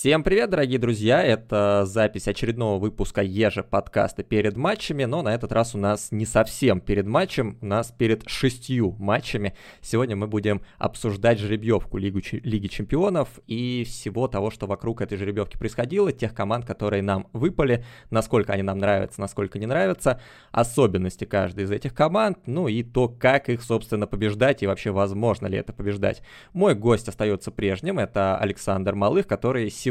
[0.00, 1.22] Всем привет, дорогие друзья!
[1.22, 6.24] Это запись очередного выпуска Ежа подкаста перед матчами, но на этот раз у нас не
[6.24, 9.54] совсем перед матчем, у нас перед шестью матчами.
[9.82, 15.58] Сегодня мы будем обсуждать жеребьевку Лигу, Лиги Чемпионов и всего того, что вокруг этой жеребьевки
[15.58, 20.18] происходило, тех команд, которые нам выпали, насколько они нам нравятся, насколько не нравятся,
[20.50, 25.46] особенности каждой из этих команд, ну и то, как их, собственно, побеждать и вообще возможно
[25.46, 26.22] ли это побеждать.
[26.54, 29.89] Мой гость остается прежним, это Александр Малых, который сегодня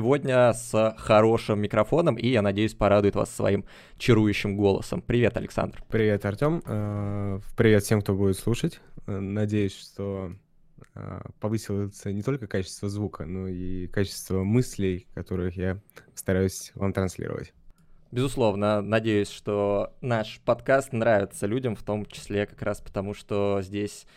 [0.53, 3.65] с хорошим микрофоном и, я надеюсь, порадует вас своим
[3.97, 5.01] чарующим голосом.
[5.01, 5.83] Привет, Александр.
[5.89, 6.61] Привет, Артем.
[6.65, 8.79] Э, привет всем, кто будет слушать.
[9.07, 10.33] Э, надеюсь, что
[10.95, 15.79] э, повысилось не только качество звука, но и качество мыслей, которых я
[16.15, 17.53] стараюсь вам транслировать.
[18.11, 24.07] Безусловно, надеюсь, что наш подкаст нравится людям, в том числе как раз потому, что здесь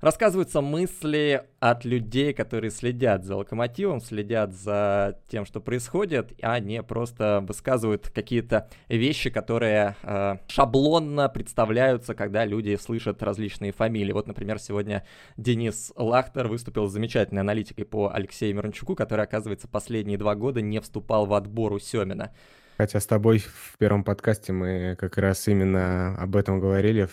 [0.00, 6.82] рассказываются мысли от людей, которые следят за локомотивом, следят за тем, что происходит, а не
[6.82, 14.12] просто высказывают какие-то вещи, которые э, шаблонно представляются, когда люди слышат различные фамилии.
[14.12, 15.04] Вот, например, сегодня
[15.36, 20.80] Денис Лахтер выступил с замечательной аналитикой по Алексею Мирончуку, который, оказывается, последние два года не
[20.80, 22.32] вступал в отбор у Семина.
[22.76, 27.08] Хотя с тобой в первом подкасте мы как раз именно об этом говорили,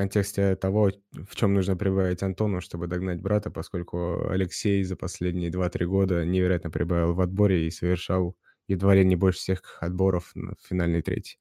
[0.00, 5.84] контексте того, в чем нужно прибавить Антону, чтобы догнать брата, поскольку Алексей за последние 2-3
[5.84, 8.34] года невероятно прибавил в отборе и совершал
[8.66, 11.36] едва ли не больше всех отборов в финальной трети.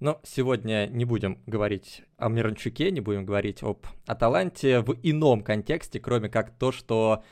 [0.00, 6.00] Но сегодня не будем говорить о Миранчуке, не будем говорить об Аталанте в ином контексте,
[6.00, 7.22] кроме как то, что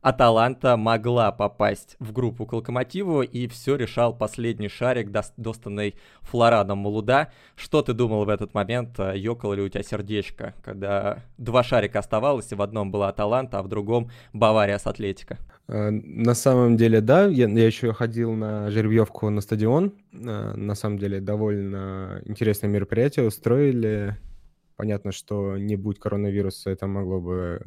[0.00, 7.32] Аталанта могла попасть в группу к Локомотиву, и все решал последний шарик, достанный Флорадом Малуда.
[7.56, 8.98] Что ты думал в этот момент?
[8.98, 13.62] Ёкало ли у тебя сердечко, когда два шарика оставалось, и в одном была Аталанта, а
[13.62, 15.38] в другом Бавария с Атлетика?
[15.68, 17.26] Э, на самом деле, да.
[17.26, 19.94] Я, я еще ходил на жеребьевку на стадион.
[20.12, 24.16] Э, на самом деле, довольно интересное мероприятие устроили.
[24.76, 27.62] Понятно, что не будь коронавируса, это могло бы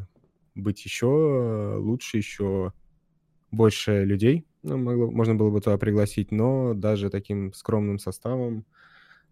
[0.55, 2.73] быть еще лучше, еще
[3.51, 8.65] больше людей ну, могло, можно было бы туда пригласить, но даже таким скромным составом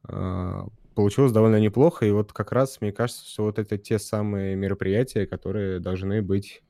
[0.08, 0.62] э,
[0.96, 2.06] получилось довольно неплохо.
[2.06, 6.64] И вот как раз мне кажется, что вот это те самые мероприятия, которые должны быть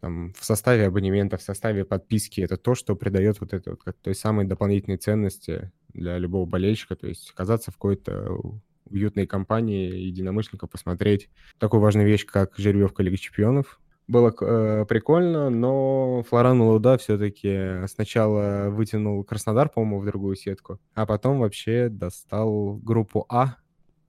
[0.00, 2.40] там, в составе абонемента, в составе подписки.
[2.40, 6.96] Это то, что придает вот это вот той самой дополнительной ценности для любого болельщика.
[6.96, 8.58] То есть оказаться в какой-то
[8.90, 11.28] уютной компании единомышленников посмотреть
[11.58, 13.80] такую важную вещь, как жеребьевка Лиги Чемпионов.
[14.08, 21.06] Было э, прикольно, но Флоран Луда все-таки сначала вытянул Краснодар, по-моему, в другую сетку, а
[21.06, 23.56] потом вообще достал группу А,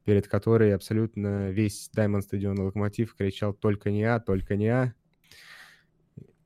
[0.03, 4.93] перед которой абсолютно весь Даймонд стадион Локомотив кричал «Только не А, только не А».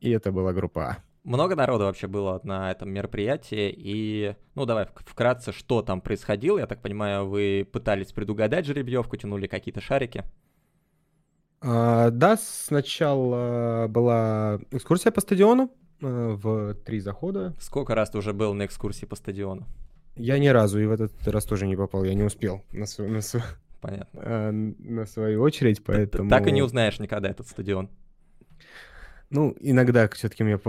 [0.01, 1.14] И это была группа А.
[1.25, 6.59] Много народу вообще было на этом мероприятии, и, ну, давай вкратце, что там происходило.
[6.59, 10.23] Я так понимаю, вы пытались предугадать жеребьевку, тянули какие-то шарики?
[11.61, 15.71] А, да, сначала была экскурсия по стадиону
[16.03, 17.55] а, в три захода.
[17.59, 19.65] Сколько раз ты уже был на экскурсии по стадиону?
[20.15, 23.11] Я ни разу и в этот раз тоже не попал, я не успел на, свою,
[23.11, 23.45] на, свою,
[23.81, 24.21] Понятно.
[24.23, 26.29] А, на свою очередь, поэтому...
[26.29, 27.89] Так и не узнаешь никогда этот стадион.
[29.31, 30.59] Ну, иногда все-таки мне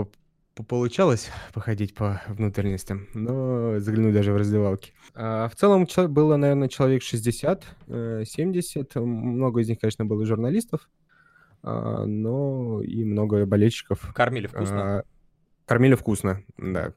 [0.63, 4.93] получалось походить по внутренностям, но заглянуть даже в раздевалки.
[5.13, 8.95] А в целом было, наверное, человек 60, 70.
[8.95, 10.89] Э, много из них, конечно, было журналистов,
[11.63, 14.13] а, но и много болельщиков.
[14.13, 14.99] Кормили вкусно?
[14.99, 15.03] А,
[15.65, 16.93] кормили вкусно, да.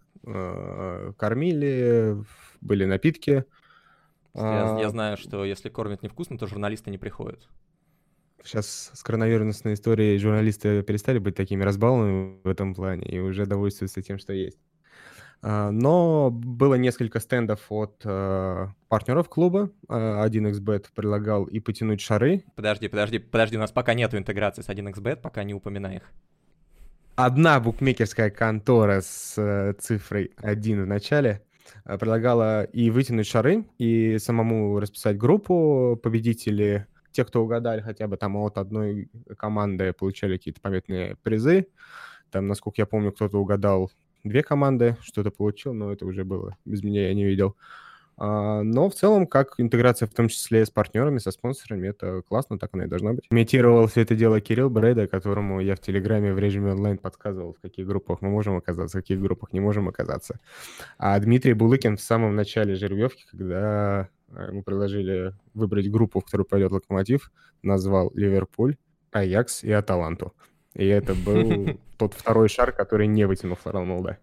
[1.16, 2.22] Кормили,
[2.60, 3.44] были напитки.
[4.34, 7.49] Я, я знаю, что если кормят невкусно, то журналисты не приходят.
[8.44, 14.02] Сейчас с коронавирусной историей журналисты перестали быть такими разбалованными в этом плане и уже довольствуются
[14.02, 14.58] тем, что есть.
[15.42, 19.70] А, но было несколько стендов от э, партнеров клуба.
[19.88, 22.44] 1xbet а, предлагал и потянуть шары.
[22.56, 26.12] Подожди, подожди, подожди, у нас пока нету интеграции с 1xbet, пока не упоминай их.
[27.16, 31.43] Одна букмекерская контора с э, цифрой 1 в начале
[31.84, 35.98] э, предлагала и вытянуть шары, и самому расписать группу.
[36.02, 41.66] Победители те, кто угадали хотя бы там от одной команды, получали какие-то памятные призы.
[42.30, 43.90] Там, насколько я помню, кто-то угадал
[44.24, 47.56] две команды, что-то получил, но это уже было без меня, я не видел.
[48.22, 52.58] А, но в целом, как интеграция, в том числе с партнерами, со спонсорами, это классно,
[52.58, 53.24] так оно и должно быть.
[53.30, 57.60] Имитировал все это дело Кирилл Брейда, которому я в Телеграме в режиме онлайн подсказывал, в
[57.60, 60.38] каких группах мы можем оказаться, в каких группах не можем оказаться.
[60.98, 66.73] А Дмитрий Булыкин в самом начале жеребьевки, когда Ему предложили выбрать группу, в которую пойдет
[66.73, 67.31] Локомотив,
[67.62, 68.77] назвал Ливерпуль,
[69.12, 70.35] Аякс и Аталанту.
[70.75, 74.19] И это был тот второй шар, который не вытянул Флорал Молда.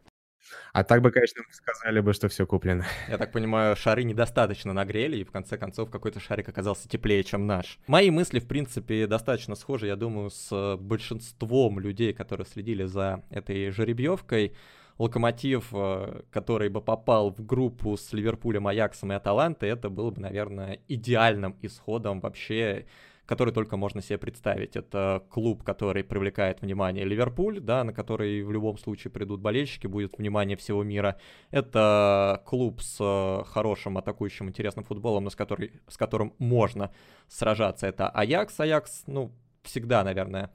[0.74, 2.86] А так бы, конечно, сказали бы, что все куплено.
[3.10, 7.48] Я так понимаю, шары недостаточно нагрели, и в конце концов какой-то шарик оказался теплее, чем
[7.48, 7.80] наш.
[7.88, 13.72] Мои мысли, в принципе, достаточно схожи, я думаю, с большинством людей, которые следили за этой
[13.72, 14.56] жеребьевкой.
[14.98, 20.22] Локомотив, э, который бы попал в группу с Ливерпулем, Аяксом и Аталантой, это было бы,
[20.22, 22.86] наверное, идеальным исходом вообще
[23.28, 24.76] который только можно себе представить.
[24.78, 30.18] Это клуб, который привлекает внимание Ливерпуль, да, на который в любом случае придут болельщики, будет
[30.18, 31.20] внимание всего мира.
[31.52, 36.92] Это клуб с э, хорошим атакующим интересным футболом, с, который, с которым можно
[37.28, 37.86] сражаться.
[37.86, 38.60] Это Аякс.
[38.62, 40.50] Аякс, ну, всегда, наверное,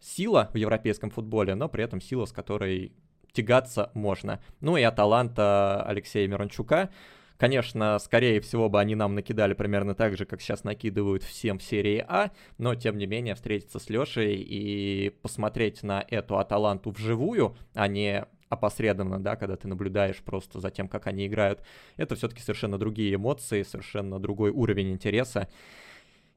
[0.00, 2.94] сила в европейском футболе, но при этом сила, с которой
[3.34, 4.40] тягаться можно.
[4.60, 6.90] Ну и Аталанта Алексея Мирончука.
[7.36, 11.64] Конечно, скорее всего бы они нам накидали примерно так же, как сейчас накидывают всем в
[11.64, 17.56] серии А, но тем не менее встретиться с Лешей и посмотреть на эту Аталанту вживую,
[17.74, 21.60] а не опосредованно, да, когда ты наблюдаешь просто за тем, как они играют,
[21.96, 25.48] это все-таки совершенно другие эмоции, совершенно другой уровень интереса.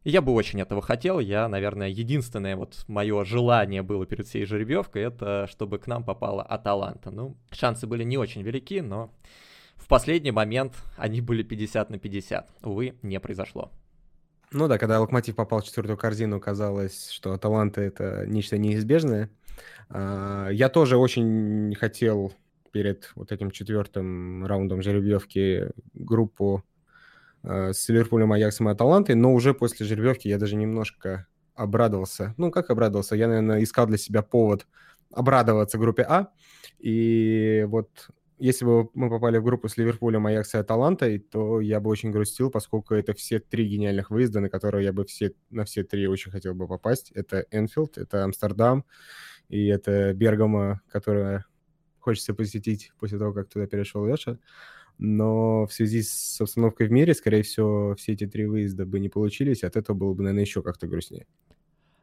[0.04, 1.20] Я бы очень этого хотел.
[1.20, 6.44] Я, наверное, единственное вот мое желание было перед всей жеребьевкой, это чтобы к нам попала
[6.44, 7.12] Аталанта.
[7.12, 9.12] Ну, шансы были не очень велики, но
[9.76, 12.50] в последний момент они были 50 на 50.
[12.64, 13.72] Увы, не произошло.
[14.52, 19.30] Ну да, когда Локомотив попал в четвертую корзину, казалось, что Таланты это нечто неизбежное.
[19.90, 22.34] А, я тоже очень хотел
[22.72, 26.64] перед вот этим четвертым раундом жеребьевки группу
[27.44, 32.34] с Ливерпулем, Аяксом и Аталантой, но уже после жеребьевки я даже немножко обрадовался.
[32.38, 33.16] Ну, как обрадовался?
[33.16, 34.68] Я, наверное, искал для себя повод
[35.12, 36.32] обрадоваться группе А.
[36.80, 41.80] И вот если бы мы попали в группу с Ливерпулем, Аякс и Аталантой, то я
[41.80, 45.66] бы очень грустил, поскольку это все три гениальных выезда, на которые я бы все, на
[45.66, 47.12] все три очень хотел бы попасть.
[47.12, 48.86] Это Энфилд, это Амстердам
[49.50, 51.46] и это Бергамо, которое
[52.00, 54.38] хочется посетить после того, как туда перешел Леша.
[55.00, 59.10] Но в связи с обстановкой в мире, скорее всего, все эти три выезда бы не
[59.10, 61.28] получились, от этого было бы, наверное, еще как-то грустнее.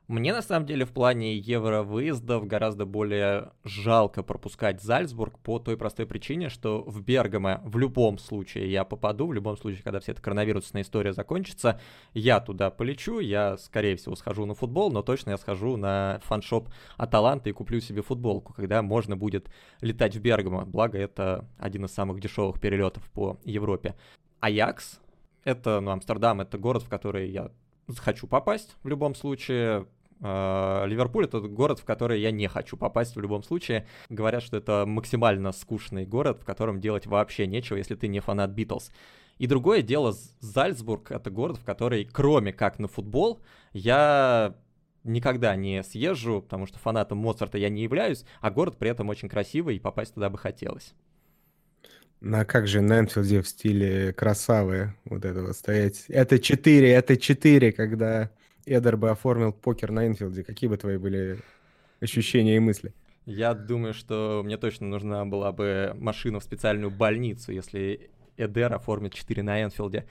[0.06, 6.05] Мне на самом деле в плане евровыездов гораздо более жалко пропускать Зальцбург по той простой
[6.05, 10.21] причине, что в Бергамо в любом случае я попаду, в любом случае, когда вся эта
[10.21, 11.81] коронавирусная история закончится,
[12.12, 16.69] я туда полечу, я, скорее всего, схожу на футбол, но точно я схожу на фаншоп
[16.99, 19.49] Аталанта и куплю себе футболку, когда можно будет
[19.81, 23.95] летать в Бергамо, благо это один из самых дешевых перелетов по Европе.
[24.41, 25.01] Аякс,
[25.45, 27.51] это, ну, Амстердам, это город, в который я
[27.97, 29.87] хочу попасть в любом случае.
[30.21, 33.87] А, Ливерпуль— это город, в который я не хочу попасть в любом случае.
[34.09, 38.51] Говорят, что это максимально скучный город, в котором делать вообще нечего, если ты не фанат
[38.51, 38.91] Битлз.
[39.39, 43.41] И другое дело, Зальцбург— это город, в который, кроме как на футбол,
[43.73, 44.55] я
[45.03, 49.29] никогда не съезжу, потому что фанатом Моцарта я не являюсь, а город при этом очень
[49.29, 50.95] красивый, и попасть туда бы хотелось.
[52.21, 56.07] Ну а как же на Энфилде в стиле красавы вот это вот стоять?
[56.09, 58.31] Это 4, это 4, когда
[58.67, 60.45] Эдер бы оформил покер на Энфилде.
[60.45, 61.39] Какие бы твои были
[62.01, 62.95] ощущения и мысли?
[63.27, 69.15] Я думаю, что мне точно нужна была бы машина в специальную больницу, если Эдер оформит
[69.15, 70.07] 4 на Энфилде.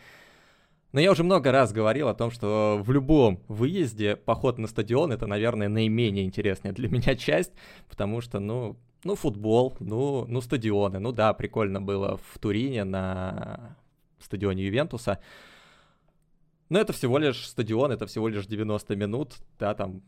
[0.91, 5.11] Но я уже много раз говорил о том, что в любом выезде поход на стадион
[5.11, 7.51] это, наверное, наименее интересная для меня часть,
[7.89, 10.99] потому что, ну, ну, футбол, ну, ну, стадионы.
[10.99, 13.75] Ну да, прикольно было в Турине на
[14.19, 15.19] стадионе Ювентуса.
[16.69, 20.01] Но это всего лишь стадион, это всего лишь 90 минут, да, там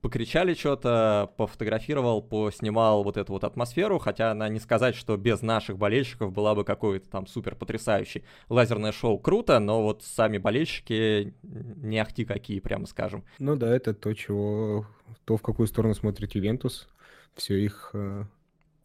[0.00, 5.78] покричали что-то, пофотографировал, поснимал вот эту вот атмосферу, хотя она не сказать, что без наших
[5.78, 8.22] болельщиков была бы какой-то там супер потрясающий.
[8.48, 13.24] Лазерное шоу круто, но вот сами болельщики не ахти какие, прямо скажем.
[13.38, 14.86] Ну да, это то, чего,
[15.24, 16.88] то, в какую сторону смотрит Ювентус.
[17.34, 18.24] Все их э,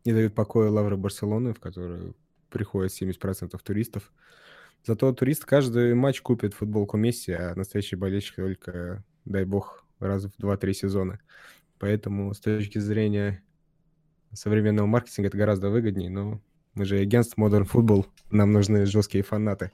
[0.06, 2.16] не дают покоя лавры Барселоны, в которую
[2.50, 4.12] приходят 70% туристов.
[4.83, 10.39] Зато турист каждый матч купит футболку Месси, а настоящий болельщик только, дай бог, раз в
[10.39, 11.19] 2-3 сезона.
[11.77, 13.43] Поэтому с точки зрения
[14.33, 16.41] современного маркетинга это гораздо выгоднее, но
[16.73, 19.71] мы же агентство Modern Football, нам нужны жесткие фанаты.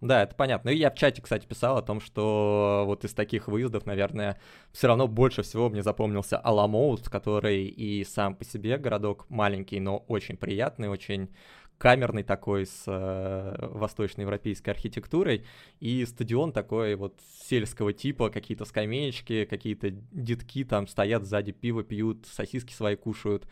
[0.00, 0.70] Да, это понятно.
[0.70, 4.38] И я в чате, кстати, писал о том, что вот из таких выездов, наверное,
[4.70, 9.98] все равно больше всего мне запомнился Аламоут, который и сам по себе городок маленький, но
[10.06, 11.30] очень приятный, очень
[11.78, 15.46] камерный такой с э, восточноевропейской архитектурой,
[15.80, 22.26] и стадион такой вот сельского типа, какие-то скамеечки, какие-то детки там стоят сзади, пиво пьют,
[22.26, 23.46] сосиски свои кушают,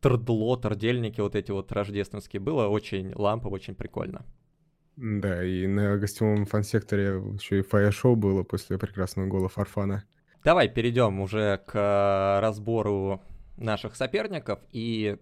[0.00, 2.40] трдло, тордельники вот эти вот рождественские.
[2.40, 4.24] Было очень лампово, очень прикольно.
[4.96, 10.04] Да, и на гостевом фан-секторе еще и фаер-шоу было после прекрасного гола Фарфана.
[10.44, 13.22] Давай перейдем уже к разбору
[13.56, 14.60] наших соперников.
[14.72, 15.18] И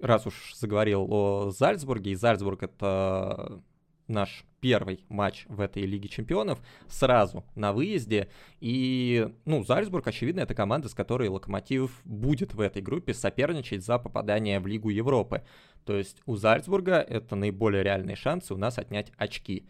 [0.00, 3.62] раз уж заговорил о Зальцбурге, и Зальцбург это
[4.08, 8.28] наш первый матч в этой Лиге Чемпионов сразу на выезде.
[8.60, 13.98] И, ну, Зальцбург, очевидно, это команда, с которой Локомотив будет в этой группе соперничать за
[13.98, 15.44] попадание в Лигу Европы.
[15.84, 19.68] То есть у Зальцбурга это наиболее реальные шансы у нас отнять очки.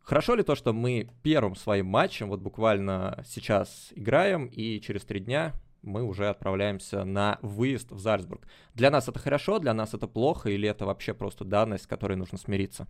[0.00, 5.20] Хорошо ли то, что мы первым своим матчем, вот буквально сейчас играем, и через три
[5.20, 8.46] дня мы уже отправляемся на выезд в Зальцбург.
[8.74, 12.16] Для нас это хорошо, для нас это плохо, или это вообще просто данность, с которой
[12.16, 12.86] нужно смириться?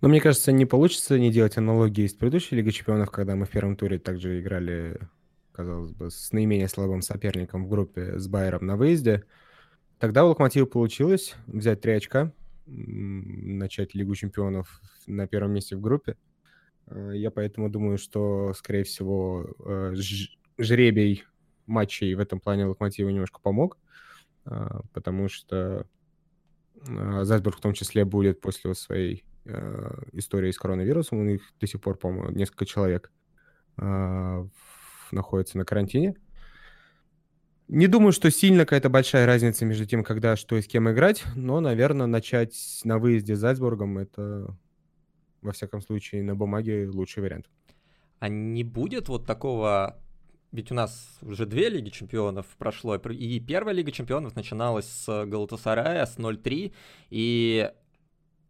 [0.00, 3.50] Но мне кажется, не получится не делать аналогии с предыдущей Лигой Чемпионов, когда мы в
[3.50, 4.98] первом туре также играли,
[5.52, 9.24] казалось бы, с наименее слабым соперником в группе с Байером на выезде.
[10.00, 12.32] Тогда у Локомотива получилось взять три очка,
[12.66, 16.16] начать Лигу Чемпионов на первом месте в группе.
[16.88, 19.94] Э, я поэтому думаю, что, скорее всего, э,
[21.62, 23.78] жребий матчей в этом плане Локомотиву немножко помог,
[24.46, 25.86] э, потому что
[26.84, 31.18] Зальцбург в том числе будет после своей э, истории с коронавирусом.
[31.18, 33.12] У них до сих пор, по-моему, несколько человек
[35.10, 36.14] находятся на карантине.
[37.68, 41.24] Не думаю, что сильно какая-то большая разница между тем, когда что и с кем играть,
[41.34, 42.54] но, наверное, начать
[42.84, 44.54] на выезде с Зальцбургом— это,
[45.40, 47.46] во всяком случае, на бумаге лучший вариант.
[48.18, 50.01] А не будет вот такого
[50.52, 56.06] ведь у нас уже две Лиги Чемпионов прошло, и первая Лига Чемпионов начиналась с Галатасарая,
[56.06, 56.72] с 0-3,
[57.10, 57.70] и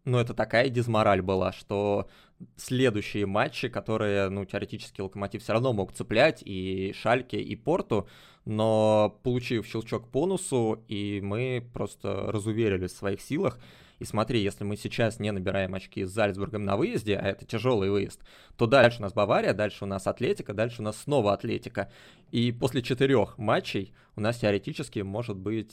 [0.04, 2.08] ну, это такая дизмораль была, что
[2.56, 8.08] следующие матчи, которые, ну, теоретически Локомотив все равно мог цеплять, и Шальке, и Порту,
[8.44, 13.60] но получив щелчок по носу, и мы просто разуверились в своих силах,
[14.02, 17.88] и смотри, если мы сейчас не набираем очки с Зальцбургом на выезде, а это тяжелый
[17.88, 18.20] выезд,
[18.56, 21.88] то дальше у нас Бавария, дальше у нас Атлетика, дальше у нас снова Атлетика.
[22.32, 25.72] И после четырех матчей у нас теоретически может быть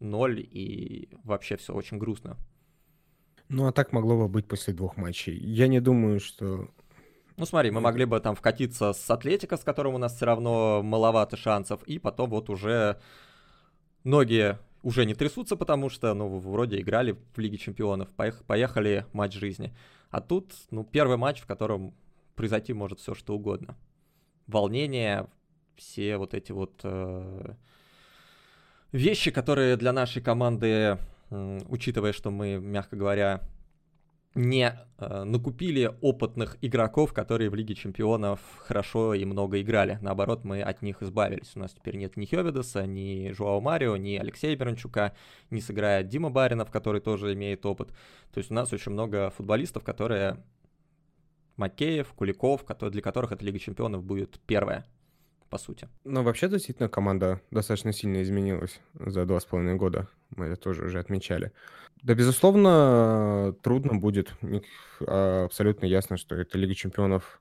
[0.00, 2.38] ноль, и вообще все очень грустно.
[3.50, 5.36] Ну, а так могло бы быть после двух матчей.
[5.36, 6.70] Я не думаю, что...
[7.36, 10.82] Ну, смотри, мы могли бы там вкатиться с Атлетика, с которым у нас все равно
[10.82, 12.98] маловато шансов, и потом вот уже
[14.02, 14.56] ноги
[14.86, 18.08] уже не трясутся, потому что, ну, вроде играли в Лиге Чемпионов,
[18.46, 19.74] поехали матч жизни.
[20.10, 21.92] А тут, ну, первый матч, в котором
[22.36, 23.76] произойти может все что угодно.
[24.46, 25.26] Волнение,
[25.74, 27.54] все вот эти вот э,
[28.92, 30.98] вещи, которые для нашей команды
[31.30, 33.40] учитывая, что мы, мягко говоря,
[34.36, 39.98] не э, накупили опытных игроков, которые в Лиге Чемпионов хорошо и много играли.
[40.02, 41.52] Наоборот, мы от них избавились.
[41.56, 45.14] У нас теперь нет ни Хёвидеса, ни Жуао Марио, ни Алексея Бернчука,
[45.50, 47.88] не сыграет Дима Баринов, который тоже имеет опыт.
[48.32, 50.44] То есть у нас очень много футболистов, которые
[51.56, 54.84] Макеев, Куликов, для которых эта Лига Чемпионов будет первая
[55.48, 55.88] по сути.
[56.04, 60.08] Ну, вообще, действительно, команда достаточно сильно изменилась за два с половиной года.
[60.30, 61.52] Мы это тоже уже отмечали.
[62.02, 64.34] Да, безусловно, трудно будет.
[65.06, 67.40] А, абсолютно ясно, что эта Лига Чемпионов,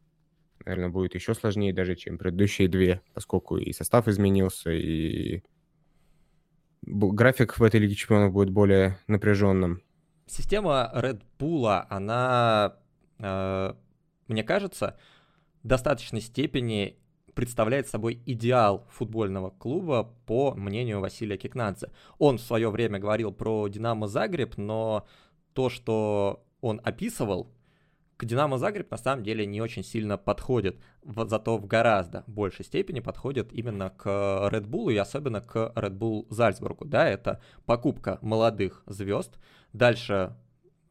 [0.66, 5.44] наверное, будет еще сложнее даже, чем предыдущие две, поскольку и состав изменился, и
[6.84, 9.82] график в этой Лиге Чемпионов будет более напряженным.
[10.28, 12.78] Система Red Bull, она,
[13.20, 13.74] э,
[14.28, 14.98] мне кажется,
[15.64, 16.98] в достаточной степени
[17.36, 21.92] представляет собой идеал футбольного клуба, по мнению Василия Кикнадзе.
[22.18, 25.06] Он в свое время говорил про Динамо Загреб, но
[25.54, 27.51] то, что он описывал,
[28.18, 33.01] к Динамо Загреб на самом деле не очень сильно подходит, зато в гораздо большей степени
[33.01, 36.86] подходит именно к Red Bull и особенно к Red Bull Зальцбургу.
[36.86, 39.38] Да, это покупка молодых звезд,
[39.74, 40.34] дальше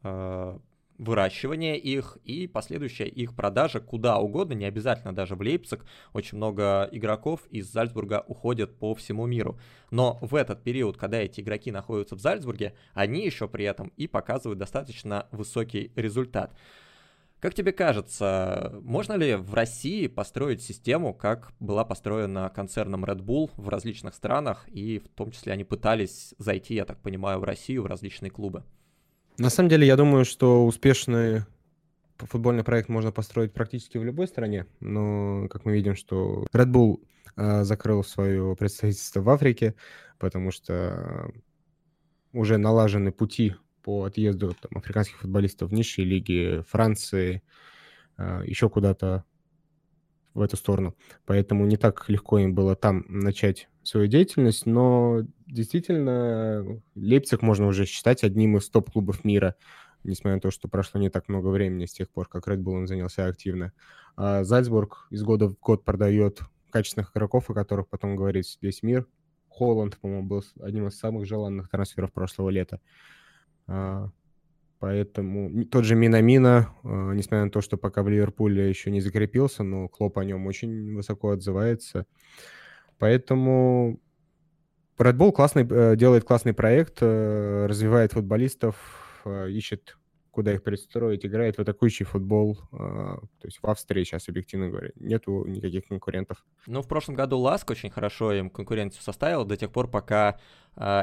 [0.03, 0.59] э,
[0.97, 5.85] выращивание их и последующая их продажа куда угодно, не обязательно даже в Лейпциг.
[6.13, 9.59] Очень много игроков из Зальцбурга уходят по всему миру.
[9.91, 14.07] Но в этот период, когда эти игроки находятся в Зальцбурге, они еще при этом и
[14.07, 16.55] показывают достаточно высокий результат.
[17.39, 23.51] Как тебе кажется, можно ли в России построить систему, как была построена концерном Red Bull
[23.55, 27.83] в различных странах, и в том числе они пытались зайти, я так понимаю, в Россию,
[27.83, 28.63] в различные клубы?
[29.37, 31.43] На самом деле, я думаю, что успешный
[32.17, 37.01] футбольный проект можно построить практически в любой стране, но, как мы видим, что Red Bull
[37.35, 39.75] э, закрыл свое представительство в Африке,
[40.17, 41.29] потому что
[42.31, 47.43] уже налажены пути по отъезду там, африканских футболистов в низшие лиги Франции,
[48.17, 49.25] э, еще куда-то
[50.35, 50.95] в эту сторону.
[51.25, 57.85] Поэтому не так легко им было там начать свою деятельность, но действительно Лейпциг можно уже
[57.85, 59.55] считать одним из топ-клубов мира,
[60.03, 62.73] несмотря на то, что прошло не так много времени с тех пор, как Red Bull
[62.73, 63.71] он занялся активно.
[64.17, 69.07] А Зальцбург из года в год продает качественных игроков, о которых потом говорит весь мир.
[69.47, 72.81] Холланд, по-моему, был одним из самых желанных трансферов прошлого лета.
[74.79, 79.63] Поэтому тот же Минамина, а, несмотря на то, что пока в Ливерпуле еще не закрепился,
[79.63, 82.05] но Клоп о нем очень высоко отзывается.
[82.97, 83.99] Поэтому
[84.97, 88.75] Red Bull классный, э, делает классный проект, э, развивает футболистов,
[89.25, 89.97] э, ищет
[90.35, 92.59] куда их пристроить, играет в атакующий футбол.
[92.71, 96.45] То есть в Австрии сейчас, объективно говоря, нету никаких конкурентов.
[96.67, 100.37] Ну, в прошлом году Ласк очень хорошо им конкуренцию составил до тех пор, пока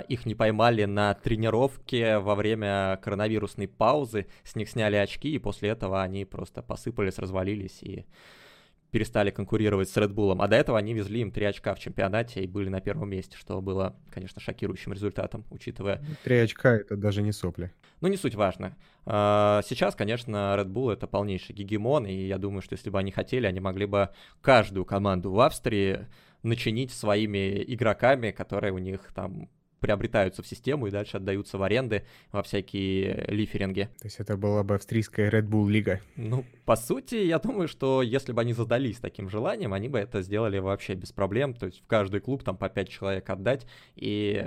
[0.08, 5.70] их не поймали на тренировке во время коронавирусной паузы, с них сняли очки, и после
[5.70, 8.04] этого они просто посыпались, развалились и
[8.92, 12.44] перестали конкурировать с Red Bull, а до этого они везли им три очка в чемпионате
[12.44, 16.04] и были на первом месте, что было, конечно, шокирующим результатом, учитывая...
[16.22, 17.72] Три очка— это даже не сопли.
[18.02, 18.76] Ну, не суть важно.
[19.06, 23.10] А, сейчас, конечно, Red Bull— это полнейший гегемон, и я думаю, что если бы они
[23.10, 24.10] хотели, они могли бы
[24.42, 26.06] каждую команду в Австрии
[26.42, 29.48] начинить своими игроками, которые у них там
[29.82, 33.90] приобретаются в систему и дальше отдаются в аренды во всякие лиферинги.
[33.98, 36.00] То есть это была бы австрийская Red Bull лига?
[36.16, 40.22] Ну, по сути, я думаю, что если бы они задались таким желанием, они бы это
[40.22, 41.52] сделали вообще без проблем.
[41.52, 44.46] То есть в каждый клуб там по пять человек отдать и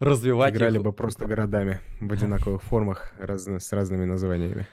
[0.00, 0.82] развивать Играли их.
[0.82, 3.46] бы просто городами в одинаковых формах раз...
[3.46, 4.66] с разными названиями.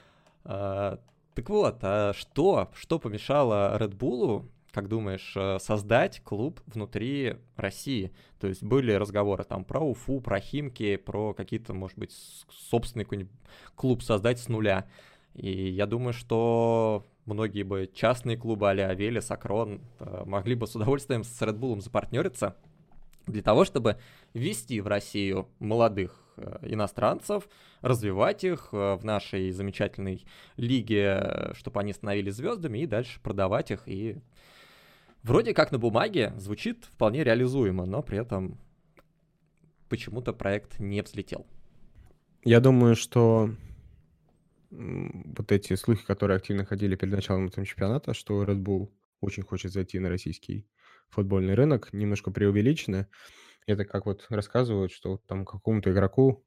[0.44, 0.98] А,
[1.34, 4.44] так вот, а что, что помешало Red Bull
[4.74, 8.12] как думаешь, э, создать клуб внутри России?
[8.40, 12.12] То есть были разговоры там про Уфу, про Химки, про какие-то, может быть,
[12.50, 13.32] собственный какой-нибудь
[13.76, 14.86] клуб создать с нуля.
[15.34, 20.74] И я думаю, что многие бы частные клубы а-ля Велес, Акрон э, могли бы с
[20.74, 22.56] удовольствием с Red Bull запартнериться
[23.26, 23.98] для того, чтобы
[24.34, 27.48] ввести в Россию молодых э, иностранцев,
[27.80, 30.24] развивать их в нашей замечательной
[30.56, 34.18] лиге, чтобы они становились звездами, и дальше продавать их и
[35.24, 38.60] Вроде как на бумаге звучит вполне реализуемо, но при этом
[39.88, 41.46] почему-то проект не взлетел.
[42.44, 43.48] Я думаю, что
[44.70, 49.72] вот эти слухи, которые активно ходили перед началом этого чемпионата, что Red Bull очень хочет
[49.72, 50.68] зайти на российский
[51.08, 53.06] футбольный рынок, немножко преувеличены.
[53.66, 56.44] Это как вот рассказывают, что там какому-то игроку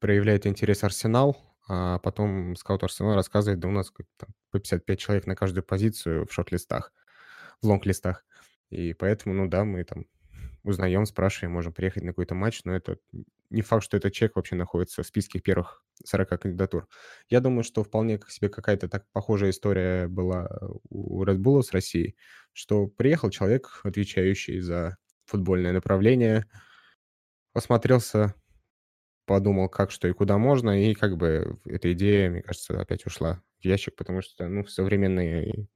[0.00, 5.34] проявляет интерес Арсенал, а потом скаут Арсенал рассказывает, да у нас по 55 человек на
[5.34, 6.92] каждую позицию в шорт-листах
[7.64, 8.24] в лонг-листах.
[8.70, 10.06] И поэтому, ну да, мы там
[10.62, 12.98] узнаем, спрашиваем, можем приехать на какой-то матч, но это
[13.50, 16.88] не факт, что этот человек вообще находится в списке первых 40 кандидатур.
[17.28, 20.48] Я думаю, что вполне к себе какая-то так похожая история была
[20.88, 22.16] у Red Bull с Россией,
[22.52, 24.96] что приехал человек, отвечающий за
[25.26, 26.46] футбольное направление,
[27.52, 28.34] осмотрелся,
[29.26, 33.42] подумал, как, что и куда можно, и как бы эта идея, мне кажется, опять ушла
[33.60, 35.68] в ящик, потому что, ну, в современной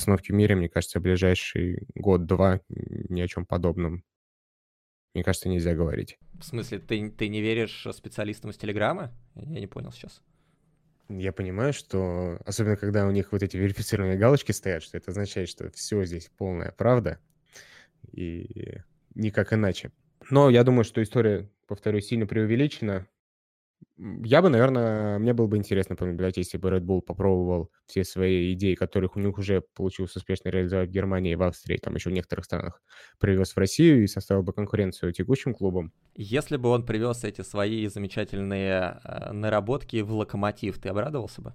[0.00, 4.04] обстановке в мире, мне кажется, в ближайший год-два ни о чем подобном,
[5.14, 6.18] мне кажется, нельзя говорить.
[6.38, 9.12] В смысле, ты, ты не веришь специалистам из Телеграма?
[9.34, 10.22] Я не понял сейчас.
[11.08, 15.48] Я понимаю, что, особенно когда у них вот эти верифицированные галочки стоят, что это означает,
[15.48, 17.18] что все здесь полная правда,
[18.12, 18.78] и
[19.16, 19.90] никак иначе.
[20.30, 23.08] Но я думаю, что история, повторюсь, сильно преувеличена.
[23.96, 28.54] Я бы, наверное, мне было бы интересно понаблюдать, если бы Red Bull попробовал все свои
[28.54, 32.14] идеи, которых у них уже получилось успешно реализовать в Германии, в Австрии, там еще в
[32.14, 32.82] некоторых странах,
[33.18, 35.92] привез в Россию и составил бы конкуренцию текущим клубам.
[36.14, 41.54] Если бы он привез эти свои замечательные э, наработки в Локомотив, ты обрадовался бы?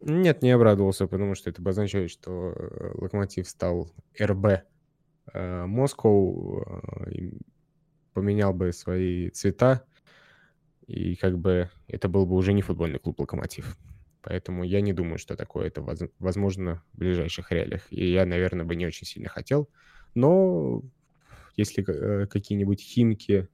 [0.00, 4.46] Нет, не обрадовался, потому что это бы означает, что э, Локомотив стал РБ
[5.34, 6.64] э, Москву,
[8.14, 9.84] поменял бы свои цвета,
[10.86, 13.76] и как бы это был бы уже не футбольный клуб «Локомотив».
[14.22, 15.84] Поэтому я не думаю, что такое это
[16.18, 17.86] возможно в ближайших реалиях.
[17.90, 19.68] И я, наверное, бы не очень сильно хотел.
[20.14, 20.82] Но
[21.54, 23.48] если э, какие-нибудь Химки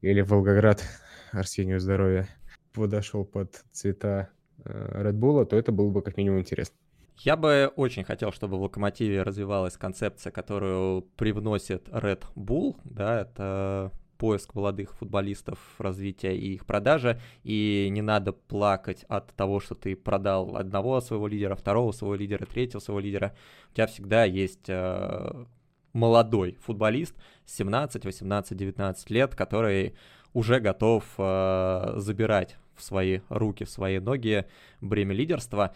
[0.00, 0.82] или Волгоград,
[1.32, 2.28] Арсению здоровья,
[2.72, 4.30] подошел под цвета
[4.64, 6.76] э, Red Bull, то это было бы как минимум интересно.
[7.18, 13.92] Я бы очень хотел, чтобы в Локомотиве развивалась концепция, которую привносит Red Bull, да, это
[14.24, 19.94] поиск молодых футболистов, развития и их продажа, и не надо плакать от того, что ты
[19.94, 23.34] продал одного своего лидера, второго своего лидера, третьего своего лидера.
[23.70, 25.44] У тебя всегда есть э,
[25.92, 29.94] молодой футболист 17, 18, 19 лет, который
[30.32, 34.46] уже готов э, забирать в свои руки, в свои ноги
[34.80, 35.74] бремя лидерства.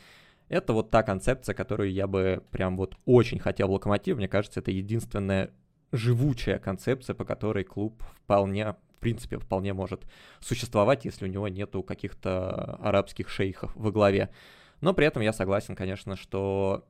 [0.49, 4.17] Это вот та концепция, которую я бы прям вот очень хотел в Локомотив.
[4.17, 5.51] Мне кажется, это единственная
[5.92, 10.07] живучая концепция, по которой клуб вполне, в принципе, вполне может
[10.40, 14.31] существовать, если у него нету каких-то арабских шейхов во главе.
[14.81, 16.87] Но при этом я согласен, конечно, что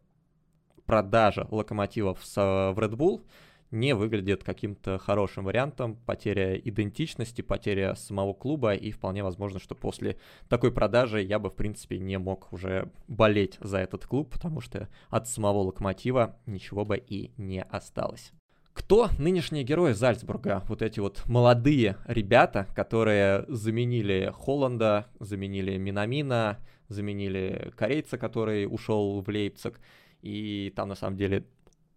[0.85, 3.23] продажа локомотивов с, в Red Bull
[3.71, 10.19] не выглядит каким-то хорошим вариантом, потеря идентичности, потеря самого клуба, и вполне возможно, что после
[10.49, 14.89] такой продажи я бы, в принципе, не мог уже болеть за этот клуб, потому что
[15.11, 18.33] от самого Локомотива ничего бы и не осталось.
[18.79, 20.63] Кто нынешние герои Зальцбурга?
[20.69, 29.29] Вот эти вот молодые ребята, которые заменили Холланда, заменили Минамина, заменили корейца, который ушел в
[29.29, 29.81] Лейпциг.
[30.23, 31.45] И там на самом деле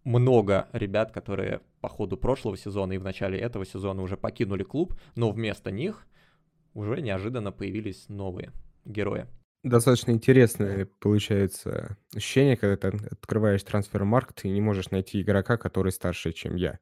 [0.02, 4.92] много ребят, которые по ходу прошлого сезона и в начале этого сезона уже покинули клуб,
[5.14, 6.04] но вместо них
[6.74, 8.50] уже неожиданно появились новые
[8.84, 9.28] герои.
[9.62, 16.32] Достаточно интересное получается ощущение, когда ты открываешь трансфер-маркт и не можешь найти игрока, который старше,
[16.32, 16.80] чем я.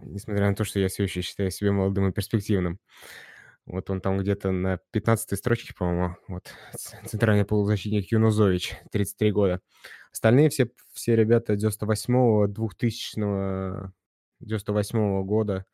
[0.00, 2.80] Несмотря на то, что я все еще считаю себя молодым и перспективным.
[3.66, 6.54] Вот он там где-то на 15 строчке, по-моему, вот,
[7.04, 9.60] центральный полузащитник Юнузович, 33 года.
[10.12, 13.92] Остальные все, все ребята 98-го, 2000-го,
[14.42, 15.66] 98-го года.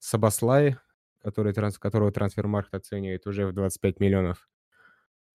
[0.00, 0.76] Сабаслай,
[1.22, 4.49] который, транс, которого трансфер-маркт оценивает уже в 25 миллионов.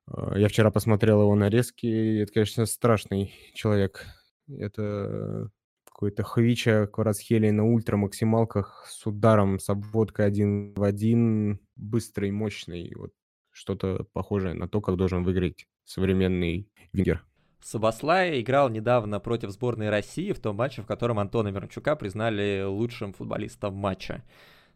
[0.07, 4.05] А, я вчера посмотрел его нарезки, и это, конечно, страшный человек.
[4.47, 5.49] Это
[5.85, 12.93] какой-то Хвича Кварацхелия на ультра максималках с ударом, с обводкой один в один, быстрый, мощный.
[12.95, 13.11] Вот
[13.51, 17.23] что-то похожее на то, как должен выиграть современный вингер.
[17.61, 23.13] Сабаслай играл недавно против сборной России в том матче, в котором Антона Мирончука признали лучшим
[23.13, 24.21] футболистом матча.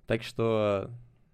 [0.07, 0.89] Так что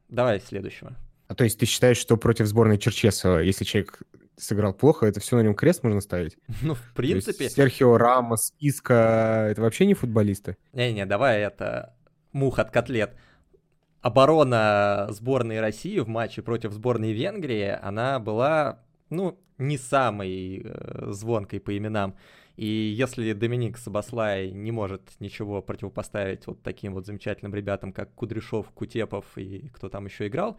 [0.09, 0.97] давай следующего.
[1.27, 4.01] А то есть ты считаешь, что против сборной Черчесова, если человек
[4.37, 6.37] сыграл плохо, это все на нем крест можно ставить?
[6.61, 7.49] Ну, в принципе...
[7.49, 10.57] Серхио Рамос, Иска, это вообще не футболисты?
[10.73, 11.95] Не-не, давай это
[12.31, 13.15] мух от котлет.
[14.01, 21.59] Оборона сборной России в матче против сборной Венгрии, она была, ну, не самой э, звонкой
[21.59, 22.15] по именам.
[22.55, 28.69] И если Доминик Сабаслай не может ничего противопоставить вот таким вот замечательным ребятам, как Кудряшов,
[28.71, 30.57] Кутепов и кто там еще играл,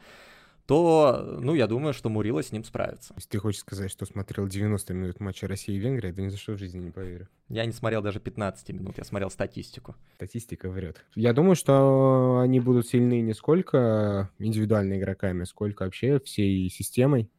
[0.66, 3.14] то, ну, я думаю, что Мурила с ним справится.
[3.16, 6.36] Если ты хочешь сказать, что смотрел 90 минут матча России и Венгрии, да ни за
[6.36, 7.28] что в жизни не поверю.
[7.48, 9.94] Я не смотрел даже 15 минут, я смотрел статистику.
[10.16, 11.04] Статистика врет.
[11.14, 17.30] Я думаю, что они будут сильны не сколько индивидуальными игроками, сколько вообще всей системой,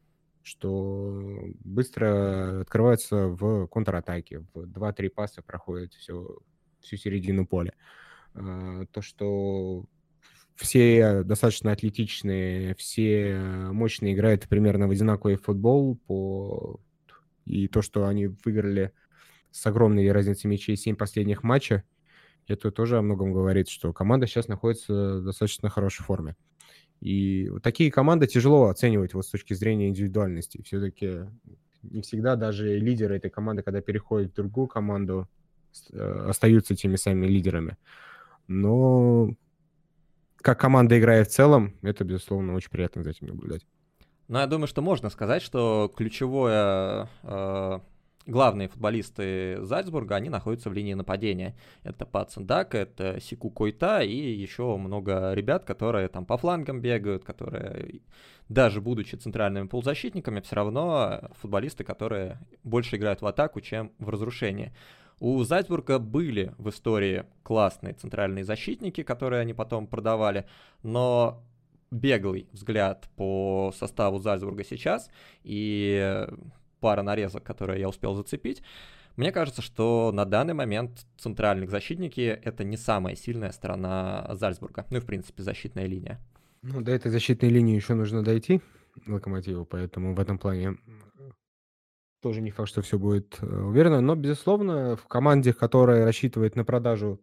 [0.42, 6.38] что быстро открываются в контратаке, в 2-3 паса проходят все,
[6.80, 7.74] всю середину поля.
[8.34, 9.84] А, то, что
[10.58, 13.38] все достаточно атлетичные, все
[13.70, 16.80] мощные играют примерно в одинаковый футбол по...
[17.44, 18.92] и то, что они выиграли
[19.52, 21.82] с огромной разницей мячей 7 последних матчей,
[22.48, 26.34] это тоже о многом говорит, что команда сейчас находится в достаточно хорошей форме.
[27.00, 30.60] И вот такие команды тяжело оценивать вот с точки зрения индивидуальности.
[30.64, 31.26] Все-таки
[31.82, 35.28] не всегда даже лидеры этой команды, когда переходят в другую команду,
[35.92, 37.76] э, остаются теми самыми лидерами.
[38.48, 39.36] Но
[40.40, 43.66] как команда играет в целом, это, безусловно, очень приятно за этим наблюдать.
[44.28, 47.80] Ну, я думаю, что можно сказать, что ключевое э,
[48.28, 51.56] главные футболисты Зальцбурга, они находятся в линии нападения.
[51.82, 58.02] Это Пацендак, это Сику Койта и еще много ребят, которые там по флангам бегают, которые
[58.48, 64.74] даже будучи центральными полузащитниками, все равно футболисты, которые больше играют в атаку, чем в разрушение.
[65.20, 70.46] У Зальцбурга были в истории классные центральные защитники, которые они потом продавали,
[70.82, 71.42] но
[71.90, 75.10] беглый взгляд по составу Зальцбурга сейчас
[75.42, 76.26] и
[76.80, 78.62] пара нарезок, которые я успел зацепить,
[79.16, 84.86] мне кажется, что на данный момент центральных защитники это не самая сильная сторона Зальцбурга.
[84.90, 86.20] Ну и, в принципе, защитная линия.
[86.62, 88.60] Ну, до этой защитной линии еще нужно дойти,
[89.08, 90.76] Локомотиву, поэтому в этом плане
[92.20, 96.64] тоже не факт, что все будет э, уверенно, но, безусловно, в команде, которая рассчитывает на
[96.64, 97.20] продажу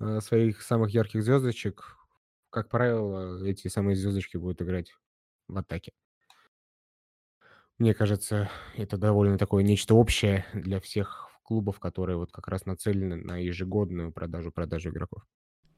[0.00, 1.96] э, своих самых ярких звездочек,
[2.50, 4.94] как правило, эти самые звездочки будут играть
[5.48, 5.92] в атаке.
[7.78, 13.16] Мне кажется, это довольно такое нечто общее для всех клубов, которые вот как раз нацелены
[13.16, 15.22] на ежегодную продажу продажу игроков.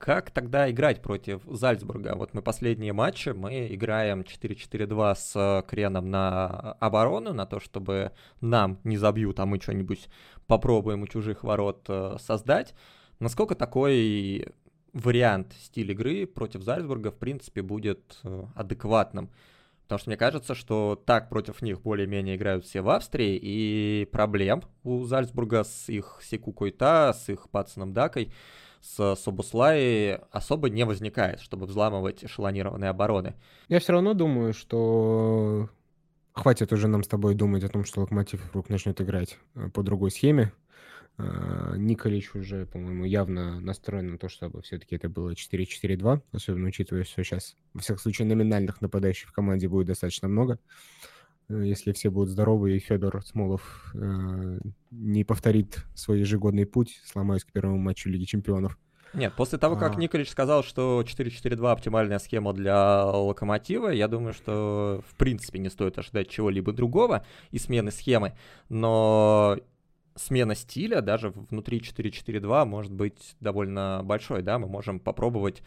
[0.04, 2.14] Как тогда играть против Зальцбурга?
[2.14, 8.12] Вот мы последние матчи, мы играем 4-4-2 с Креном на оборону, на то, чтобы
[8.42, 10.10] нам не забьют, а мы что-нибудь
[10.46, 12.74] попробуем у чужих ворот э, создать.
[13.18, 14.48] Насколько такой
[14.92, 19.30] вариант стиль игры против Зальцбурга, в принципе, будет э, адекватным?
[19.84, 24.64] Потому что мне кажется, что так против них более-менее играют все в Австрии, и проблем
[24.82, 28.30] у Зальцбурга с их Секу с их Пацаном Дакой
[28.84, 33.34] с Собуслай особо не возникает, чтобы взламывать эшелонированные обороны.
[33.68, 35.70] Я все равно думаю, что
[36.32, 39.82] хватит уже нам с тобой думать о том, что Локомотив вдруг начнет играть э, по
[39.82, 40.52] другой схеме.
[41.16, 47.04] А, Николич уже, по-моему, явно настроен на то, чтобы все-таки это было 4-4-2, особенно учитывая,
[47.04, 50.58] что сейчас, во всяком случае, номинальных нападающих в команде будет достаточно много.
[51.48, 54.58] Если все будут здоровы, и Федор Смолов э,
[54.90, 58.78] не повторит свой ежегодный путь, сломаясь к первому матчу Лиги Чемпионов.
[59.14, 59.96] Нет, после того, как а...
[59.96, 65.98] Николич сказал, что 4-4-2 оптимальная схема для Локомотива, я думаю, что в принципе не стоит
[65.98, 68.32] ожидать чего-либо другого и смены схемы.
[68.68, 69.58] Но
[70.16, 75.62] смена стиля даже внутри 4-4-2 может быть довольно большой, да, мы можем попробовать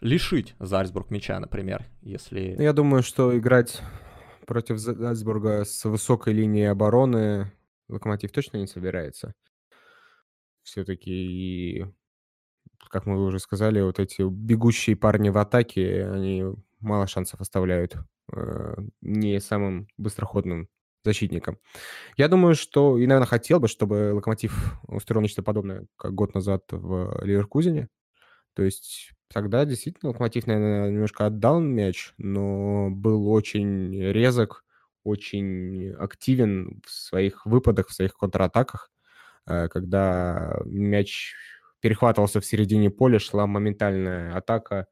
[0.00, 2.56] лишить Зальцбург мяча, например, если...
[2.58, 3.80] Я думаю, что играть
[4.46, 7.52] против Зальцбурга с высокой линией обороны
[7.88, 9.34] Локомотив точно не собирается.
[10.62, 11.86] Все-таки,
[12.90, 16.44] как мы уже сказали, вот эти бегущие парни в атаке, они
[16.80, 17.96] мало шансов оставляют
[18.32, 20.68] э, не самым быстроходным
[21.04, 21.58] защитником.
[22.16, 26.64] Я думаю, что, и, наверное, хотел бы, чтобы Локомотив устроил нечто подобное, как год назад
[26.72, 27.88] в Ливеркузине.
[28.56, 34.64] То есть тогда действительно Локомотив, наверное, немножко отдал мяч, но был очень резок,
[35.04, 38.90] очень активен в своих выпадах, в своих контратаках,
[39.46, 41.34] э, когда мяч
[41.80, 44.86] перехватывался в середине поля, шла моментальная атака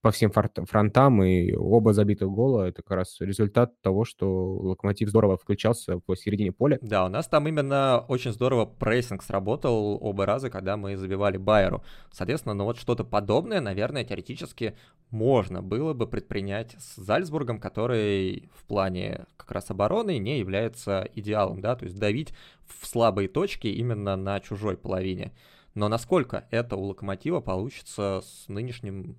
[0.00, 5.36] по всем фронтам, и оба забитых гола— это как раз результат того, что Локомотив здорово
[5.36, 6.78] включался по середине поля.
[6.80, 11.82] Да, у нас там именно очень здорово прессинг сработал оба раза, когда мы забивали Байеру.
[12.12, 14.76] Соответственно, ну вот что-то подобное, наверное, теоретически
[15.10, 21.60] можно было бы предпринять с Зальцбургом, который в плане как раз обороны не является идеалом,
[21.60, 22.32] да, то есть давить
[22.66, 25.32] в слабые точки именно на чужой половине.
[25.74, 29.16] Но насколько это у Локомотива получится с нынешним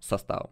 [0.00, 0.50] составом.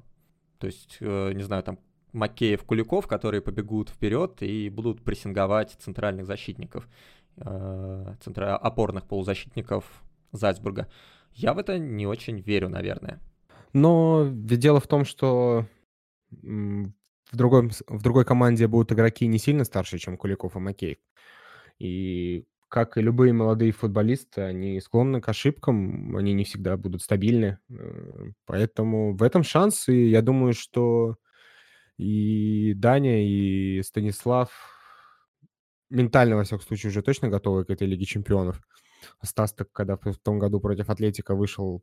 [0.58, 1.78] То есть, э, не знаю, там
[2.12, 6.88] Макеев, Куликов, которые побегут вперед и будут прессинговать центральных защитников,
[7.36, 8.56] э, центра...
[8.56, 9.84] опорных полузащитников
[10.32, 10.88] Зальцбурга.
[11.34, 13.20] Я в это не очень верю, наверное.
[13.72, 15.66] Но дело в том, что
[16.30, 16.92] в,
[17.32, 20.98] другой, в другой команде будут игроки не сильно старше, чем Куликов и Макеев.
[21.78, 27.58] И как и любые молодые футболисты, они склонны к ошибкам, они не всегда будут стабильны.
[27.70, 31.16] Э, поэтому в этом шанс, и я думаю, что
[31.98, 34.50] и Даня, и Станислав
[35.90, 38.60] ментально, во всяком случае, уже точно готовы к этой Лиге Чемпионов.
[39.22, 41.82] Стас, так, когда в том году против Атлетика вышел,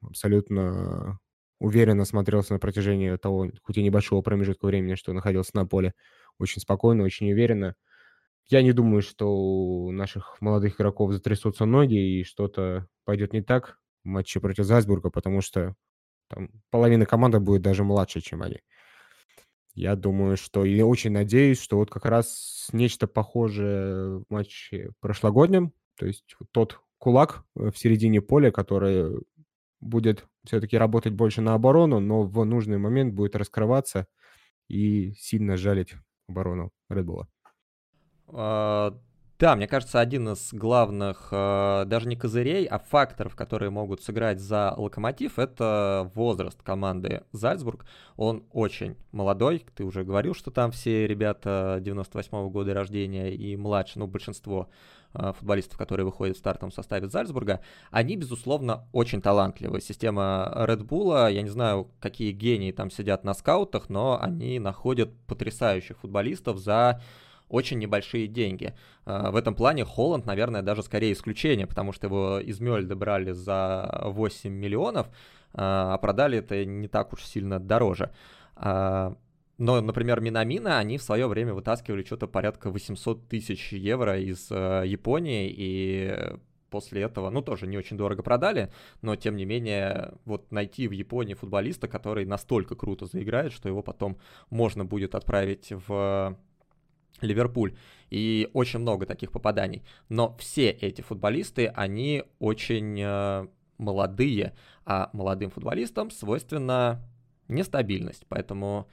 [0.00, 1.18] абсолютно
[1.60, 5.94] уверенно смотрелся на протяжении того, хоть и небольшого промежутка времени, что находился на поле.
[6.38, 7.76] Очень спокойно, очень уверенно.
[8.48, 13.78] Я не думаю, что у наших молодых игроков затрясутся ноги и что-то пойдет не так
[14.04, 15.74] в матче против Зальцбурга, потому что
[16.28, 18.60] там половина команды будет даже младше, чем они.
[19.74, 25.72] Я думаю, что и очень надеюсь, что вот как раз нечто похожее в матче прошлогоднем,
[25.96, 29.24] то есть тот кулак э, в середине поля, который
[29.80, 34.06] будет все-таки работать больше на оборону, но в нужный момент будет раскрываться
[34.68, 35.94] и сильно жалить
[36.28, 37.28] оборону Редбула.
[39.42, 44.38] Да, мне кажется, один из главных, а, даже не козырей, а факторов, которые могут сыграть
[44.38, 47.84] за Локомотив, это возраст команды Зальцбург.
[48.14, 53.98] Он очень молодой, ты уже говорил, что там все ребята 98-го года рождения и младше,
[53.98, 54.68] ну, большинство
[55.12, 59.80] а, футболистов, которые выходят в стартовом составе Зальцбурга, они, безусловно, очень талантливые.
[59.80, 65.12] Система Red Bull, я не знаю, какие гении там сидят на скаутах, но они находят
[65.26, 67.02] потрясающих футболистов за
[67.52, 68.74] очень небольшие деньги.
[69.04, 73.32] А, в этом плане Холланд, наверное, даже скорее исключение, потому что его из Мёльда брали
[73.32, 75.08] за 8 миллионов,
[75.52, 78.10] а, а продали это не так уж сильно дороже.
[78.56, 79.14] А,
[79.58, 85.54] но, например, Минамина, они в свое время вытаскивали что-то порядка 800 тысяч евро из Японии,
[85.54, 86.36] и
[86.70, 90.92] после этого, ну, тоже не очень дорого продали, но, тем не менее, вот найти в
[90.92, 94.16] Японии футболиста, который настолько круто заиграет, что его потом
[94.48, 96.36] можно будет отправить в
[97.20, 97.76] Ливерпуль.
[98.10, 99.82] И очень много таких попаданий.
[100.08, 103.46] Но все эти футболисты, они очень э,
[103.78, 107.00] молодые, а молодым футболистам свойственна
[107.48, 108.24] нестабильность.
[108.28, 108.88] Поэтому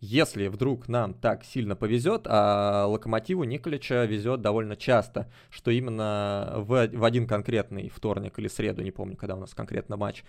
[0.00, 6.88] если вдруг нам так сильно повезет, а Локомотиву Николича везет довольно часто, что именно в,
[6.88, 10.22] в один конкретный вторник или среду, не помню, когда у нас конкретно матч,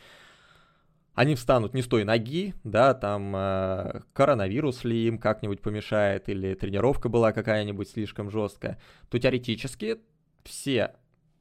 [1.17, 6.53] они встанут не с той ноги, да, там э, коронавирус ли им как-нибудь помешает, или
[6.53, 9.97] тренировка была какая-нибудь слишком жесткая, то теоретически
[10.43, 10.93] все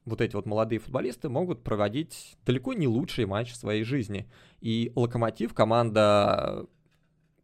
[0.03, 4.27] вот эти вот молодые футболисты могут проводить далеко не лучший матч в своей жизни.
[4.61, 6.65] И Локомотив, команда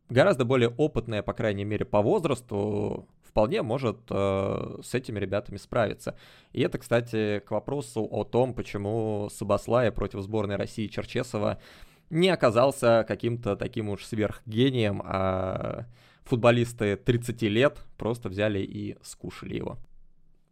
[0.10, 6.18] гораздо более опытная, по крайней мере, по возрасту вполне может э, с этими ребятами справиться.
[6.52, 11.60] И это, кстати, к вопросу о том, почему Сабаслая против сборной России Черчесова
[12.10, 15.86] не оказался каким-то таким уж сверхгением, а
[16.24, 19.78] футболисты 30 лет просто взяли и скушали его.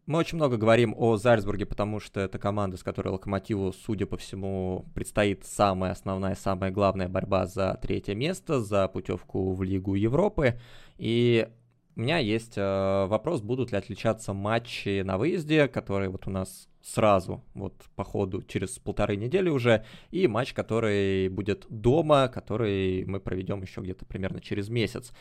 [0.07, 4.17] Мы очень много говорим о Зальцбурге, потому что это команда, с которой Локомотиву, судя по
[4.17, 10.59] всему, предстоит самая основная, самая главная борьба за третье место, за путевку в Лигу Европы.
[10.97, 11.47] И
[11.95, 16.67] у меня есть э, вопрос, будут ли отличаться матчи на выезде, которые вот у нас
[16.83, 23.19] сразу, вот по ходу через полторы недели уже, и матч, который будет дома, который мы
[23.19, 25.11] проведем еще где-то примерно через месяц.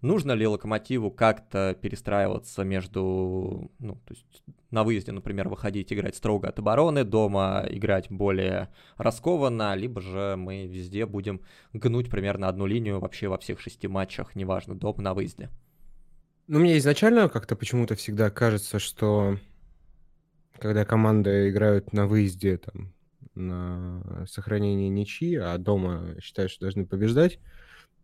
[0.00, 4.24] Нужно ли локомотиву как-то перестраиваться между, ну, то есть
[4.70, 10.66] на выезде, например, выходить играть строго от обороны, дома играть более раскованно, либо же мы
[10.66, 11.42] везде будем
[11.74, 15.50] гнуть примерно одну линию вообще во всех шести матчах, неважно, дома, на выезде?
[16.46, 19.36] Ну, мне изначально как-то почему-то всегда кажется, что
[20.60, 22.92] когда команды играют на выезде, там,
[23.34, 27.38] на сохранение ничьи, а дома считают, что должны побеждать,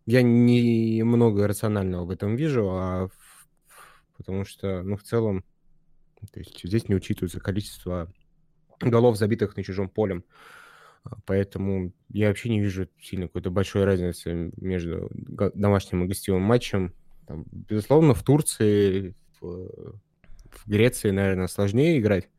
[0.05, 3.09] я не много рационального в этом вижу, а
[4.15, 5.43] потому что, ну, в целом,
[6.31, 8.11] то есть здесь не учитывается количество
[8.79, 10.23] голов, забитых на чужом полем.
[11.03, 16.93] А, поэтому я вообще не вижу сильно какой-то большой разницы между домашним и гостевым матчем.
[17.27, 19.99] Там, безусловно, в Турции, в,
[20.49, 22.29] в Греции, наверное, сложнее играть,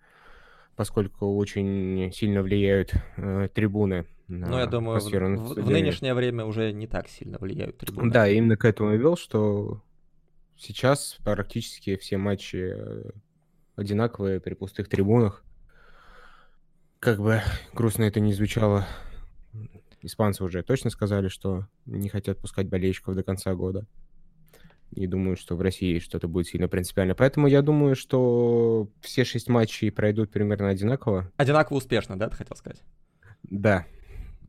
[0.78, 6.70] поскольку очень сильно влияют э, трибуны ну, я думаю, в, в, в нынешнее время уже
[6.70, 8.12] не так сильно влияют трибуны.
[8.12, 9.82] Да, именно к этому я вел, что
[10.56, 12.76] сейчас практически все матчи
[13.74, 15.42] одинаковые при пустых трибунах.
[17.00, 17.40] Как бы
[17.72, 18.86] грустно это не звучало,
[20.02, 23.84] испанцы уже точно сказали, что не хотят пускать болельщиков до конца года.
[24.92, 27.14] Не думаю, что в России что-то будет сильно принципиально.
[27.14, 31.30] Поэтому я думаю, что все шесть матчей пройдут примерно одинаково.
[31.36, 32.82] Одинаково успешно, да, ты хотел сказать?
[33.42, 33.86] Да,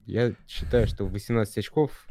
[0.05, 2.07] я считаю, что 18 очков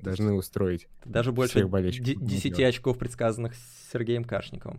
[0.00, 0.88] должны устроить.
[1.04, 3.54] Даже больше 10 очков, предсказанных
[3.92, 4.78] Сергеем Кашниковым.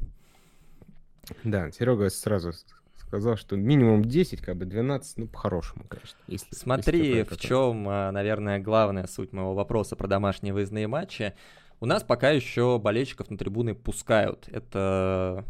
[1.44, 2.54] Да, Серега сразу
[2.96, 6.18] сказал, что минимум 10, как бы 12, ну, по-хорошему, конечно.
[6.28, 11.34] Если, Смотри, если в чем, а, наверное, главная суть моего вопроса про домашние выездные матчи.
[11.80, 14.48] У нас пока еще болельщиков на трибуны пускают.
[14.50, 15.46] Это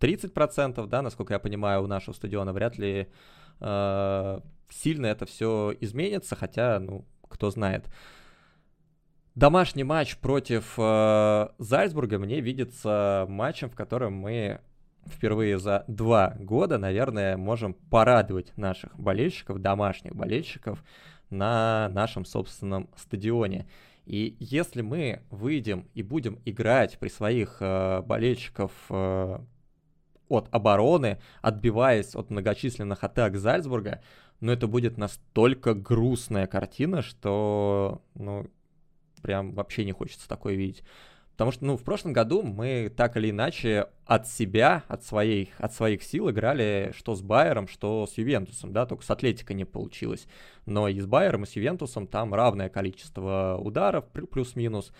[0.00, 3.08] 30%, да, насколько я понимаю, у нашего стадиона вряд ли
[3.60, 7.86] э, сильно это все изменится, хотя, ну, кто знает.
[9.34, 14.60] Домашний матч против э, Зальцбурга мне видится матчем, в котором мы
[15.06, 20.82] впервые за два года, наверное, можем порадовать наших болельщиков, домашних болельщиков
[21.30, 23.68] на нашем собственном стадионе.
[24.08, 29.38] И если мы выйдем и будем играть при своих э, болельщиков э,
[30.30, 34.02] от обороны, отбиваясь от многочисленных атак Зальцбурга,
[34.40, 38.46] но это будет настолько грустная картина, что, ну,
[39.20, 40.84] прям вообще не хочется такое видеть.
[41.38, 45.72] Потому что, ну, в прошлом году мы так или иначе от себя, от своих, от
[45.72, 50.26] своих сил играли что с Байером, что с Ювентусом, да, только с Атлетикой не получилось.
[50.66, 54.90] Но и с Байером, и с Ювентусом там равное количество ударов, плюс-минус,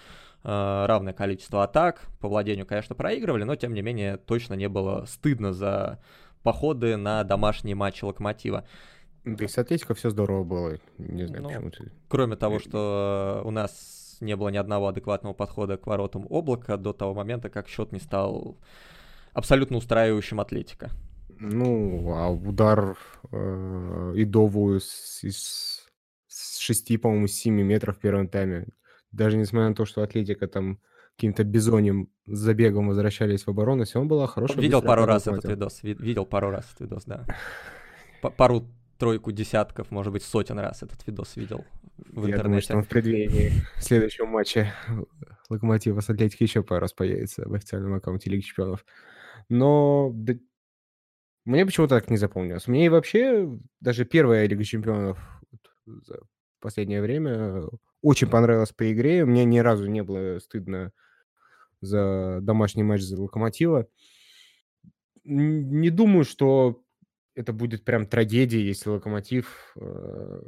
[0.45, 2.03] э, равное количество атак.
[2.21, 5.99] По владению, конечно, проигрывали, но, тем не менее, точно не было стыдно за
[6.45, 8.65] походы на домашние матчи Локомотива.
[9.25, 10.79] Да и с Атлетико все здорово было.
[10.99, 11.91] Не знаю, ну, почему ты...
[12.07, 16.93] Кроме того, что у нас не было ни одного адекватного подхода к воротам облака до
[16.93, 18.59] того момента, как счет не стал
[19.33, 20.91] абсолютно устраивающим Атлетика.
[21.41, 22.97] Ну, а удар
[23.31, 25.87] э, Идову с, из,
[26.27, 28.67] с 6, по-моему, 7 метров в первом тайме.
[29.13, 30.81] Даже несмотря на то, что Атлетика там
[31.17, 34.61] каким-то бизонем забегом возвращались в оборону, все равно была хорошая.
[34.61, 37.25] Видел пару раз этот видос, видел пару раз этот видос, да.
[38.37, 41.65] Пару тройку десятков, может быть, сотен раз этот видос видел
[41.97, 42.43] в Я интернете.
[42.43, 44.75] Думаю, что он в преддверии следующего матча
[45.49, 48.85] Локомотива с Атлетики еще пару раз появится в официальном аккаунте Лиги Чемпионов.
[49.49, 50.35] Но да,
[51.45, 52.67] мне почему-то так не запомнилось.
[52.67, 53.49] Мне и вообще
[53.81, 55.19] даже первая Лига Чемпионов
[55.87, 56.21] за
[56.61, 57.63] последнее время
[58.03, 59.25] очень понравилась по игре.
[59.25, 60.93] Мне ни разу не было стыдно
[61.81, 63.87] за домашний матч за Локомотива.
[65.25, 66.83] Не думаю, что
[67.39, 70.43] это будет прям трагедия, если Локомотив э,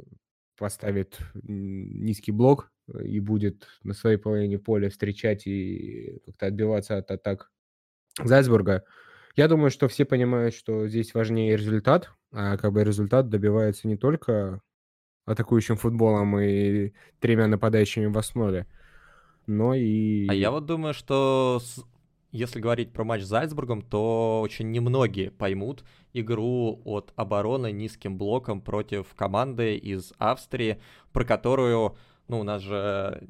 [0.57, 2.69] поставит низкий блок
[3.01, 7.49] и будет на своей половине поля встречать и как-то отбиваться от атак
[8.21, 8.83] Зальцбурга.
[9.37, 13.95] Я думаю, что все понимают, что здесь важнее результат, а как бы результат добивается не
[13.95, 14.61] только
[15.25, 18.67] атакующим футболом и тремя нападающими в основе,
[19.47, 20.27] но и...
[20.27, 21.61] А я вот думаю, что
[22.31, 28.61] если говорить про матч с Зальцбургом, то очень немногие поймут игру от обороны низким блоком
[28.61, 31.95] против команды из Австрии, про которую,
[32.27, 33.21] ну, у нас же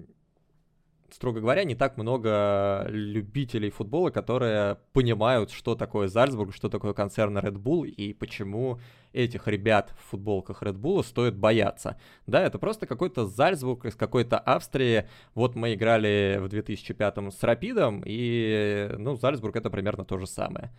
[1.14, 7.38] строго говоря, не так много любителей футбола, которые понимают, что такое Зальцбург, что такое концерн
[7.38, 8.80] Red Bull и почему
[9.14, 11.98] этих ребят в футболках Red Bull стоит бояться.
[12.28, 15.08] Да, это просто какой-то Зальцбург из какой-то Австрии.
[15.36, 20.72] Вот мы играли в 2005 с Рапидом, и, ну, Зальцбург это примерно то же самое.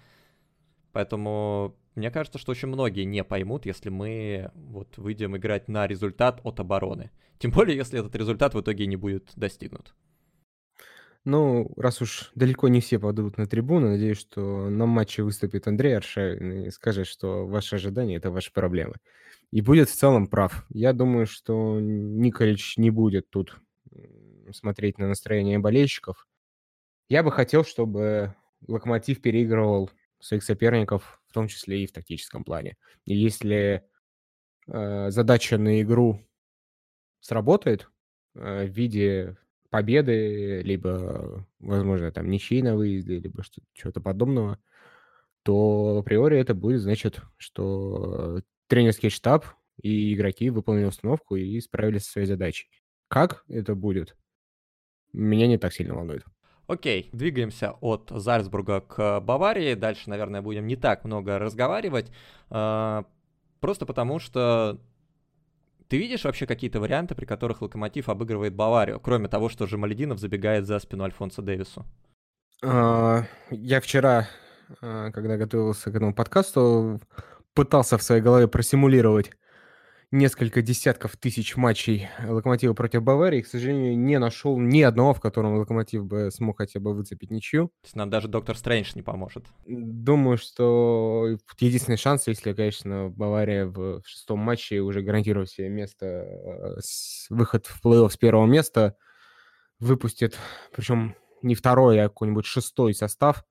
[0.92, 6.40] Поэтому мне кажется, что очень многие не поймут, если мы вот выйдем играть на результат
[6.42, 7.10] от обороны.
[7.38, 9.94] Тем более, если этот результат в итоге не будет достигнут.
[11.24, 15.96] Ну, раз уж далеко не все падут на трибуну, надеюсь, что на матче выступит Андрей
[15.96, 18.96] Аршавин и скажет, что ваши ожидания– это ваши проблемы.
[19.52, 20.64] И будет в целом прав.
[20.70, 23.60] Я думаю, что Николич не будет тут
[24.52, 26.26] смотреть на настроение болельщиков.
[27.08, 28.34] Я бы хотел, чтобы
[28.66, 32.76] Локомотив переигрывал своих соперников, в том числе и в тактическом плане.
[33.04, 33.84] И если
[34.68, 36.20] э, задача на игру
[37.20, 37.88] сработает
[38.34, 39.36] э, в виде
[39.72, 43.42] победы, либо, возможно, там ничьи на выезде, либо
[43.72, 44.58] что-то подобного,
[45.44, 49.46] то априори это будет значит, что тренерский штаб
[49.82, 52.68] и игроки выполнили установку и справились со своей задачей.
[53.08, 54.14] Как это будет,
[55.14, 56.24] меня не так сильно волнует.
[56.66, 59.72] Окей, двигаемся от Зальцбурга к Баварии.
[59.72, 62.12] Дальше, наверное, будем не так много разговаривать.
[62.50, 63.06] А,
[63.60, 64.78] просто потому что
[65.92, 70.20] ты видишь вообще какие-то варианты, при которых Локомотив обыгрывает Баварию, кроме того, что же Малединов
[70.20, 71.84] забегает за спину Альфонса Дэвису?
[72.64, 74.26] А, я вчера,
[74.80, 76.98] а, когда готовился к этому подкасту,
[77.52, 79.32] пытался в своей голове просимулировать
[80.12, 83.40] несколько десятков тысяч матчей Локомотива против Баварии.
[83.40, 87.68] К сожалению, не нашел ни одного, в котором Локомотив бы смог хотя бы выцепить ничью.
[87.80, 89.46] То есть нам даже Доктор Стрэндж не поможет.
[89.66, 96.80] Думаю, что единственный шанс, если, конечно, Бавария в шестом матче уже гарантирует себе место, э,
[97.30, 98.96] выход в плей-офф с первого места,
[99.80, 100.38] выпустит,
[100.72, 103.44] причем не второй, а какой-нибудь шестой состав,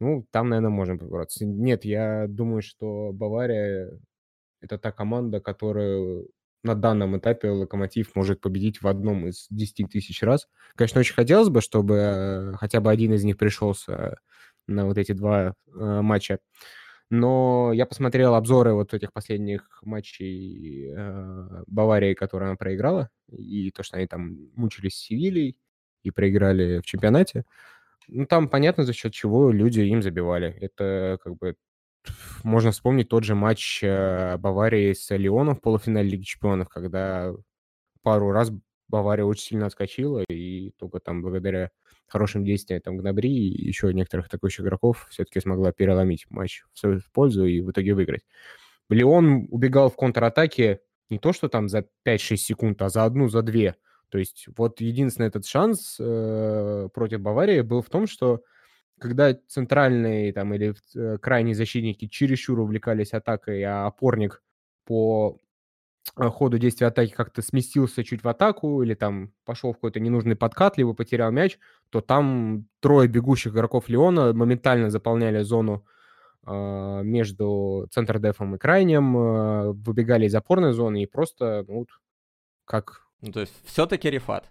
[0.00, 1.44] ну, там, наверное, можем побороться.
[1.44, 3.90] Нет, я думаю, что Бавария
[4.60, 6.28] это та команда, которую
[6.62, 10.48] на данном этапе Локомотив может победить в одном из 10 тысяч раз.
[10.74, 14.18] Конечно, очень хотелось бы, чтобы э, хотя бы один из них пришелся
[14.66, 16.40] на вот эти два э, матча.
[17.10, 23.82] Но я посмотрел обзоры вот этих последних матчей э, Баварии, которые она проиграла, и то,
[23.82, 25.56] что они там мучились с Севильей
[26.02, 27.44] и проиграли в чемпионате.
[28.08, 30.56] Ну, там понятно, за счет чего люди им забивали.
[30.60, 31.56] Это как бы
[32.44, 37.32] можно вспомнить тот же матч э, Баварии с Лионом в полуфинале Лиги Чемпионов, когда
[38.02, 38.50] пару раз
[38.88, 41.70] Бавария очень сильно отскочила, и только там благодаря
[42.06, 47.00] хорошим действиям там Гнабри и еще некоторых атакующих игроков все-таки смогла переломить матч в свою
[47.12, 48.22] пользу и в итоге выиграть.
[48.88, 50.80] Леон убегал в контратаке
[51.10, 53.76] не то, что там за 5-6 секунд, а за одну, за две.
[54.08, 58.42] То есть вот единственный этот шанс э, против Баварии был в том, что
[58.98, 64.42] когда центральные там или э, крайние защитники чересчур увлекались атакой, а опорник
[64.84, 65.38] по
[66.16, 70.36] э, ходу действия атаки как-то сместился чуть в атаку или там пошел в какой-то ненужный
[70.36, 71.58] подкат, либо потерял мяч,
[71.90, 75.84] то там трое бегущих игроков Леона моментально заполняли зону
[76.46, 81.86] э, между центр-дефом и крайним, э, выбегали из опорной зоны и просто, ну,
[82.64, 83.06] как...
[83.20, 84.48] Ну, то есть все-таки рефат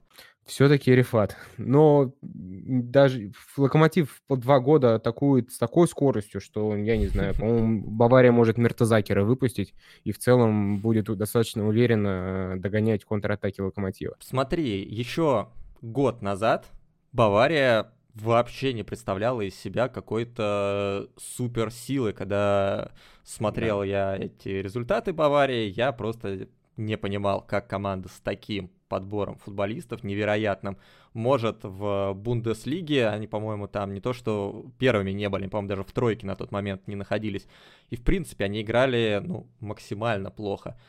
[0.48, 1.38] все-таки Рефат.
[1.58, 7.84] Но даже Локомотив по два года атакует с такой скоростью, что, я не знаю, по-моему,
[7.86, 9.74] Бавария может Мертазакера выпустить
[10.04, 14.16] и в целом будет достаточно уверенно догонять контратаки Локомотива.
[14.20, 15.50] Смотри, еще
[15.82, 16.66] год назад
[17.12, 22.14] Бавария вообще не представляла из себя какой-то суперсилы.
[22.14, 22.92] Когда
[23.24, 23.86] смотрел да.
[23.86, 30.78] я эти результаты Баварии, я просто не понимал, как команда с таким подбором футболистов невероятным
[31.14, 35.92] может в Бундеслиге, они, по-моему, там не то что первыми не были, по-моему, даже в
[35.92, 37.48] тройке на тот момент не находились.
[37.90, 40.80] И, в принципе, они играли, ну, максимально плохо.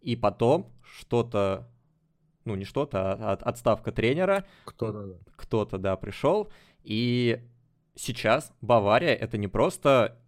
[0.00, 1.68] И потом что-то,
[2.44, 4.46] ну, не что-то, а отставка тренера.
[4.64, 5.14] Кто-то, да.
[5.36, 6.50] Кто-то, да, пришел.
[6.84, 7.40] И
[7.94, 10.18] сейчас Бавария это не просто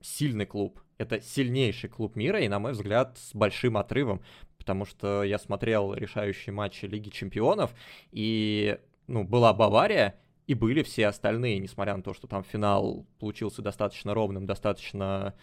[0.00, 4.22] сильный клуб, это сильнейший клуб мира и, на мой взгляд, с большим отрывом
[4.62, 7.74] потому что я смотрел решающие матчи Лиги Чемпионов,
[8.12, 10.14] и, ну, была Бавария,
[10.46, 15.34] и были все остальные, несмотря на то, что там финал получился достаточно ровным, достаточно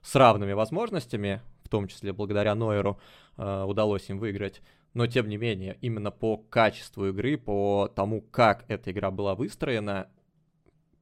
[0.00, 2.98] с равными возможностями, в том числе благодаря Нойеру
[3.36, 4.62] э, удалось им выиграть.
[4.94, 10.08] Но, тем не менее, именно по качеству игры, по тому, как эта игра была выстроена,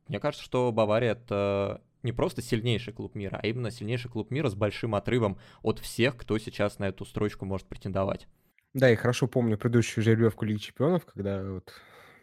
[0.08, 4.48] мне кажется, что Бавария это не просто сильнейший клуб мира, а именно сильнейший клуб мира
[4.48, 8.26] с большим отрывом от всех, кто сейчас на эту строчку может претендовать.
[8.72, 11.72] Да, я хорошо помню предыдущую жеребьевку Лиги Чемпионов, когда вот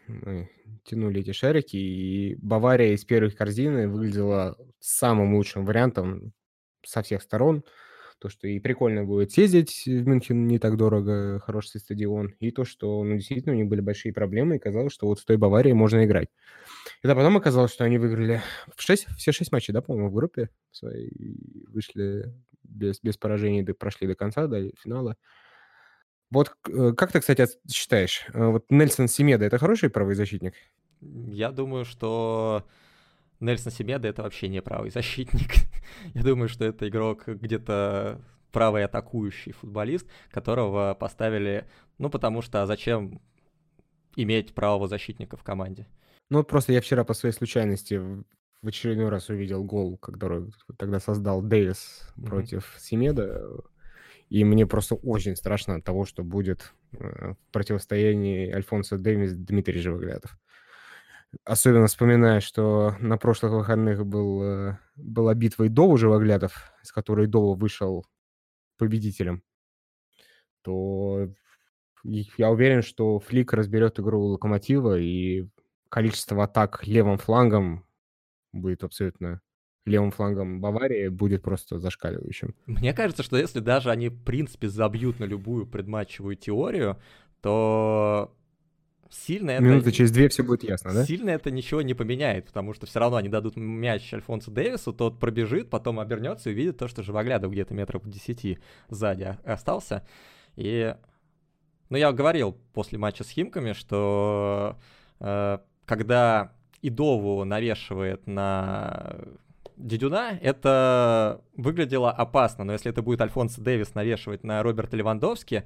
[0.07, 0.49] мы
[0.85, 6.33] тянули эти шарики, и Бавария из первой корзины выглядела самым лучшим вариантом
[6.85, 7.63] со всех сторон.
[8.19, 12.65] То, что и прикольно будет съездить в Мюнхен, не так дорого, хороший стадион, и то,
[12.65, 15.73] что ну, действительно у них были большие проблемы, и казалось, что вот с той Баварией
[15.73, 16.29] можно играть.
[17.03, 18.41] И да, потом оказалось, что они выиграли
[18.75, 21.11] в 6, все шесть матчей, да, по-моему, в группе своей,
[21.67, 25.15] вышли без, без поражений, прошли до конца, до финала.
[26.29, 30.55] Вот э, как ты, кстати, считаешь, э, вот Нельсон Семеда это хороший правый защитник?
[31.01, 32.65] Я думаю, что
[33.39, 35.66] Нельсон Семеда это вообще не правый защитник.
[36.13, 38.21] Я думаю, что это игрок где-то
[38.51, 41.67] правый атакующий футболист, которого поставили,
[41.97, 43.21] ну, потому что а зачем
[44.15, 45.87] иметь правого защитника в команде?
[46.29, 48.01] Ну, просто я вчера по своей случайности
[48.61, 52.25] в очередной раз увидел гол, который тогда создал Дэвис mm-hmm.
[52.25, 53.47] против Семеда.
[54.29, 59.79] И мне просто очень страшно от того, что будет э, в противостоянии Альфонсо Дэвис Дмитрий
[59.79, 60.37] Живоглядов.
[61.43, 67.55] Особенно вспоминая, что на прошлых выходных был, э, была битва Идову Живоглядов, с которой Идова
[67.55, 68.05] вышел
[68.77, 69.43] победителем,
[70.61, 71.29] то
[72.03, 75.47] я уверен, что Флик разберет игру Локомотива, и
[75.89, 77.85] количество атак левым флангом
[78.51, 79.41] будет абсолютно
[79.87, 82.55] левым флангом Баварии будет просто зашкаливающим.
[82.65, 86.99] Мне кажется, что если даже они, в принципе, забьют на любую предматчевую теорию,
[87.41, 88.35] то
[89.09, 89.63] сильно это...
[89.63, 91.05] Минуты через две все будет ясно, да?
[91.05, 95.19] Сильно это ничего не поменяет, потому что все равно они дадут мяч Альфонсу Дэвису, тот
[95.19, 100.05] пробежит, потом обернется и увидит то, что Живоглядов где-то метров 10 сзади остался.
[100.55, 100.95] И...
[101.89, 104.77] Ну, я говорил после матча с Химками, что
[105.21, 106.51] э, когда
[106.81, 109.15] Идову навешивает на
[109.77, 115.65] Дедюна, это выглядело опасно, но если это будет Альфонсо Дэвис навешивать на Роберта Левандовски,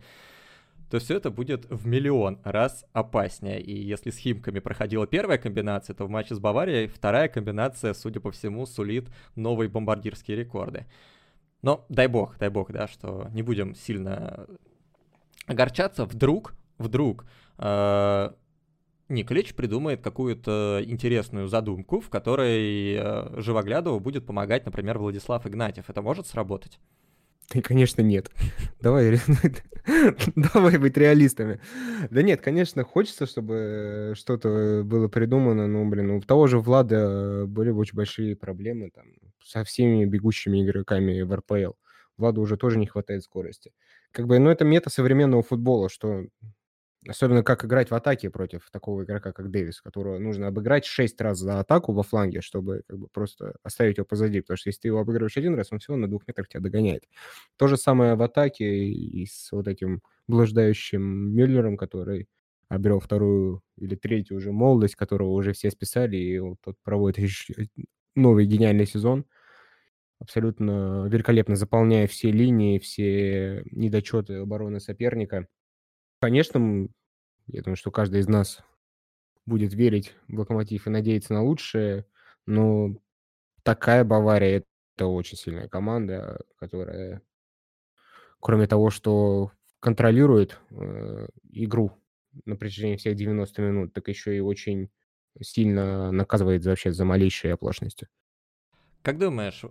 [0.91, 3.61] то все это будет в миллион раз опаснее.
[3.61, 8.19] И если с Химками проходила первая комбинация, то в матче с Баварией вторая комбинация, судя
[8.19, 10.85] по всему, сулит новые бомбардирские рекорды.
[11.61, 14.47] Но дай бог, дай бог, да, что не будем сильно
[15.47, 16.03] огорчаться.
[16.03, 17.25] Вдруг, вдруг
[17.57, 18.31] э,
[19.07, 25.89] придумает какую-то интересную задумку, в которой э, Живоглядову будет помогать, например, Владислав Игнатьев.
[25.89, 26.79] Это может сработать?
[27.53, 28.29] И, конечно, нет.
[28.81, 29.19] Давай,
[30.35, 31.59] давай быть реалистами.
[32.09, 37.69] Да нет, конечно, хочется, чтобы что-то было придумано, но, блин, у того же Влада были
[37.69, 39.05] очень большие проблемы там
[39.43, 41.73] со всеми бегущими игроками в РПЛ.
[42.17, 43.71] Владу уже тоже не хватает скорости.
[44.11, 46.25] Как бы, ну, это мета современного футбола, что
[47.07, 51.39] Особенно как играть в атаке против такого игрока, как Дэвис, которого нужно обыграть 6 раз
[51.39, 54.41] за атаку во фланге, чтобы как бы просто оставить его позади.
[54.41, 57.05] Потому что если ты его обыгрываешь один раз, он всего на двух метрах тебя догоняет.
[57.57, 61.01] То же самое в атаке и с вот этим блуждающим
[61.33, 62.27] Мюллером, который
[62.69, 67.27] обрел вторую или третью уже молодость, которого уже все списали, и вот тот проводит
[68.15, 69.25] новый гениальный сезон,
[70.19, 75.47] абсолютно великолепно заполняя все линии, все недочеты обороны соперника–
[76.21, 76.87] Конечно,
[77.47, 78.63] я думаю, что каждый из нас
[79.47, 82.05] будет верить в «Локомотив» и надеяться на лучшее,
[82.45, 82.95] но
[83.63, 84.63] такая Бавария–
[84.95, 87.23] это очень сильная команда, которая,
[88.39, 91.97] кроме того, что контролирует э, игру
[92.45, 94.91] на протяжении всех 90 минут, так еще и очень
[95.41, 98.07] сильно наказывает вообще за малейшие оплошности.
[99.01, 99.63] Как думаешь,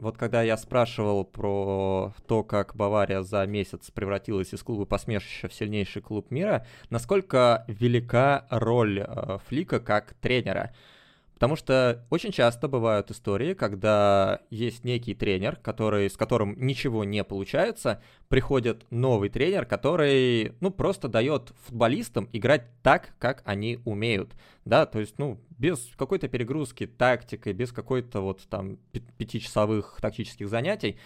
[0.00, 5.54] вот когда я спрашивал про то, как Бавария за месяц превратилась из клуба посмешища в
[5.54, 10.74] сильнейший клуб мира, насколько велика роль э, Флика как тренера?
[11.40, 17.24] Потому что очень часто бывают истории, когда есть некий тренер, который, с которым ничего не
[17.24, 24.34] получается, приходит новый тренер, который, ну, просто дает футболистам играть так, как они умеют,
[24.66, 28.76] да, то есть, ну, без какой-то перегрузки тактикой, без какой-то вот там
[29.16, 30.98] пятичасовых тактических занятий,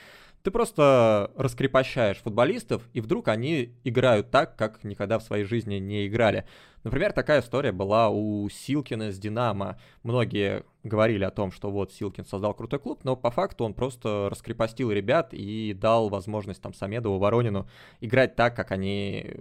[0.44, 6.06] ты просто раскрепощаешь футболистов, и вдруг они играют так, как никогда в своей жизни не
[6.06, 6.44] играли.
[6.82, 9.78] Например, такая история была у Силкина с Динамо.
[10.02, 14.28] Многие говорили о том, что вот Силкин создал крутой клуб, но по факту он просто
[14.30, 17.66] раскрепостил ребят и дал возможность там Самедову, Воронину
[18.02, 19.36] играть так, как они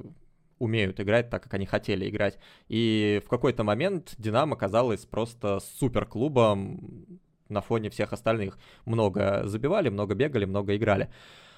[0.57, 2.39] умеют играть так, как они хотели играть.
[2.69, 7.19] И в какой-то момент Динамо казалось просто суперклубом,
[7.53, 8.57] на фоне всех остальных.
[8.85, 11.09] Много забивали, много бегали, много играли.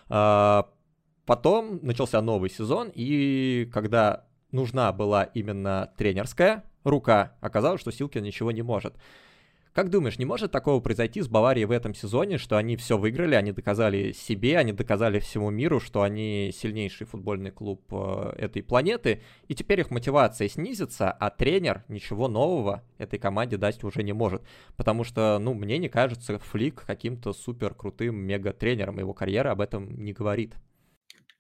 [0.10, 0.70] А,
[1.26, 8.52] потом начался новый сезон, и когда нужна была именно тренерская рука, оказалось, что Силкин ничего
[8.52, 8.96] не может.
[9.76, 13.36] Как думаешь, не может такого произойти с Баварией в этом сезоне, что они все выиграли,
[13.36, 19.22] они доказали себе, они доказали всему миру, что они сильнейший футбольный клуб э, этой планеты,
[19.50, 24.44] и теперь их мотивация снизится, а тренер ничего нового этой команде дать уже не может.
[24.78, 30.02] Потому что, ну, мне не кажется Флик каким-то супер крутым мега-тренером, его карьера об этом
[30.02, 30.56] не говорит.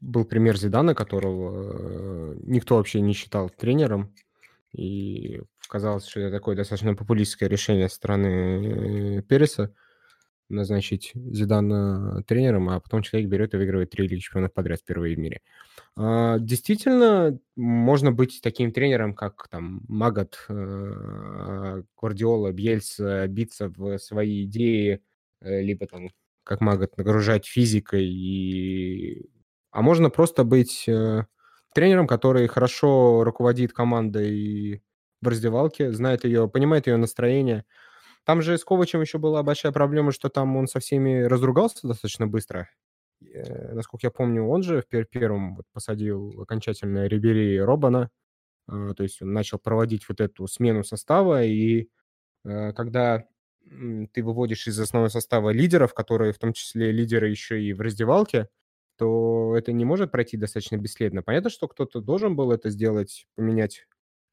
[0.01, 4.11] Был пример Зидана, которого э, никто вообще не считал тренером,
[4.75, 9.73] и казалось, что это такое достаточно популистское решение стороны э, Переса
[10.49, 15.19] назначить Зидана тренером, а потом человек берет и выигрывает три Лиги Чемпионов подряд впервые в
[15.19, 15.41] мире.
[15.95, 24.43] А, действительно, можно быть таким тренером, как там Магат, э, Гвардиола, Бьельс, биться в свои
[24.45, 25.01] идеи,
[25.41, 26.09] э, либо там,
[26.43, 29.29] как Магат, нагружать физикой и
[29.75, 31.25] а можно просто быть э,
[31.75, 34.83] тренером, который хорошо руководит командой
[35.21, 37.65] в раздевалке, знает ее, понимает ее настроение.
[38.25, 42.27] Там же с Ковачем еще была большая проблема, что там он со всеми разругался достаточно
[42.27, 42.69] быстро.
[43.33, 48.09] Э, насколько я помню, он же в пер- первом посадил окончательно Рибери и Робана.
[48.71, 51.89] Э, то есть он начал проводить вот эту смену состава, и
[52.45, 53.25] э, когда
[54.13, 58.47] ты выводишь из основного состава лидеров, которые в том числе лидеры еще и в раздевалке,
[58.97, 61.21] то это не может пройти достаточно бесследно.
[61.23, 63.87] Понятно, что кто-то должен был это сделать, поменять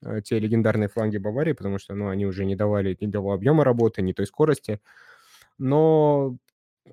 [0.05, 3.65] э, те легендарные фланги Баварии, потому что ну, они уже не давали ни того объема
[3.65, 4.81] работы, ни той скорости.
[5.59, 6.37] Но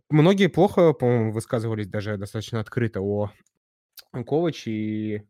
[0.10, 3.32] многие плохо, по-моему, высказывались даже достаточно открыто о
[4.12, 5.22] Коваче, и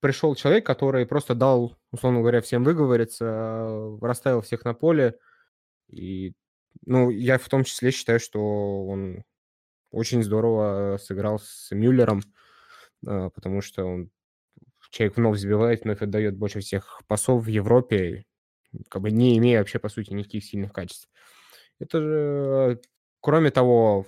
[0.00, 5.18] пришел человек, который просто дал, условно говоря, всем выговориться, расставил всех на поле,
[5.88, 6.32] и
[6.84, 9.24] ну, я в том числе считаю, что он
[9.90, 12.22] очень здорово сыграл с Мюллером,
[13.06, 14.10] а, потому что он
[14.90, 18.24] человек вновь забивает, вновь отдает больше всех пасов в Европе,
[18.88, 21.08] как бы не имея вообще, по сути, никаких сильных качеств.
[21.78, 22.80] Это же,
[23.20, 24.06] кроме того,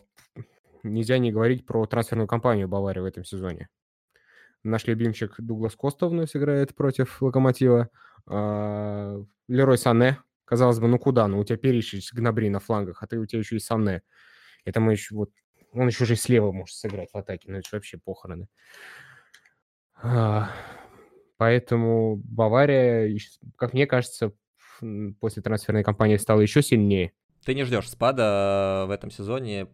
[0.82, 3.68] нельзя не говорить про трансферную кампанию Баварии в этом сезоне.
[4.64, 7.90] Наш любимчик Дуглас Коста вновь играет против Локомотива.
[8.26, 10.18] А, Лерой Сане.
[10.44, 11.28] Казалось бы, ну куда?
[11.28, 14.02] Ну у тебя Перишич, Гнабри на флангах, а ты у тебя еще и Сане.
[14.64, 15.30] Это мы еще вот
[15.72, 18.48] он еще же слева может сыграть в атаке, но это вообще похороны.
[20.00, 20.50] А,
[21.36, 23.16] поэтому Бавария,
[23.56, 24.32] как мне кажется,
[25.20, 27.12] после трансферной кампании стала еще сильнее.
[27.44, 29.68] Ты не ждешь спада в этом сезоне,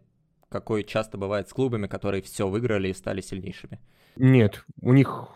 [0.49, 3.79] какой часто бывает с клубами, которые все выиграли и стали сильнейшими?
[4.15, 5.27] Нет, у них,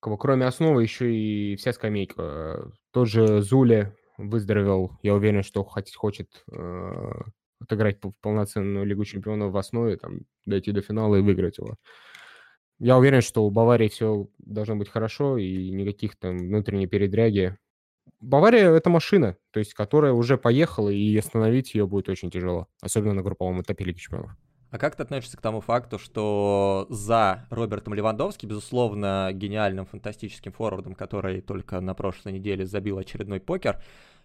[0.00, 2.72] кроме основы, еще и вся скамейка.
[2.90, 7.12] Тот же Зуле выздоровел, я уверен, что хочет э,
[7.60, 11.76] отыграть полноценную Лигу Чемпионов в основе, там, дойти до финала и выиграть его.
[12.78, 17.56] Я уверен, что у Баварии все должно быть хорошо и никаких там внутренней передряги.
[18.20, 23.14] Бавария– это машина, то есть которая уже поехала, и остановить ее будет очень тяжело, особенно
[23.14, 24.36] на групповом этапе Лиги Чемпионов.
[24.70, 30.94] А как ты относишься к тому факту, что за Робертом Левандовски, безусловно, гениальным фантастическим форвардом,
[30.94, 33.82] который только на прошлой неделе забил очередной покер,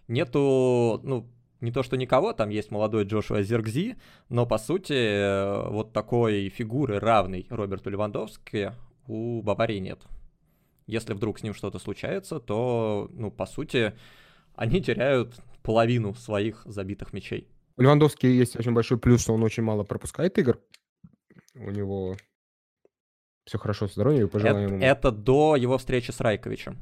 [0.08, 1.30] нету, ну,
[1.62, 3.96] не то что никого, там есть молодой Джошуа Зергзи,
[4.28, 8.72] но по сути э, вот такой фигуры равной Роберту Левандовски
[9.06, 10.00] у Баварии нет.
[10.86, 13.94] Если вдруг с ним что-то случается, то, ну, по сути,
[14.56, 17.48] они теряют половину своих забитых мячей.
[17.76, 20.58] У Левандовски есть очень большой плюс, что он очень мало пропускает игр.
[21.54, 22.16] У него
[23.44, 24.84] все хорошо с здоровьем, пожелаем это, ему.
[24.84, 26.78] Это до его встречи с Райковичем.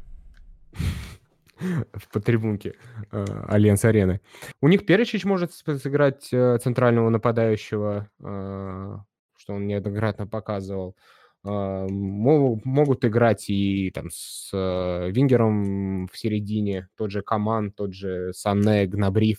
[1.61, 2.75] В трибунке
[3.11, 4.21] э, Альянц Арены.
[4.61, 8.97] У них Перечич может сыграть э, центрального нападающего, э,
[9.37, 10.97] что он неоднократно показывал.
[11.43, 19.39] Могут играть и там с вингером в середине, тот же Каман, тот же Сане, Гнабри,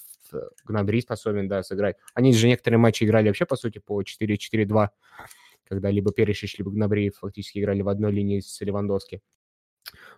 [0.65, 1.97] Гнабри способен, да, сыграть.
[2.15, 4.89] Они же некоторые матчи играли вообще, по сути, по 4-4-2,
[5.69, 9.21] когда либо Перешич, либо Гнабри фактически играли в одной линии с Левандовски.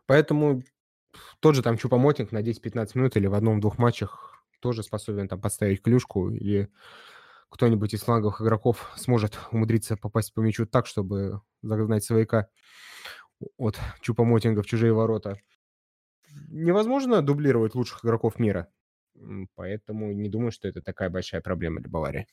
[0.06, 0.64] Поэтому
[1.40, 5.82] тот же там Чупомотинг на 10-15 минут или в одном-двух матчах тоже способен там подставить
[5.82, 6.70] клюшку, или
[7.50, 12.48] кто-нибудь из фланговых игроков сможет умудриться попасть по мячу так, чтобы загнать свояка
[13.58, 15.38] от Чупомотинга в чужие ворота.
[16.48, 18.70] Невозможно дублировать лучших игроков мира,
[19.56, 22.28] поэтому не думаю, что это такая большая проблема для Баварии.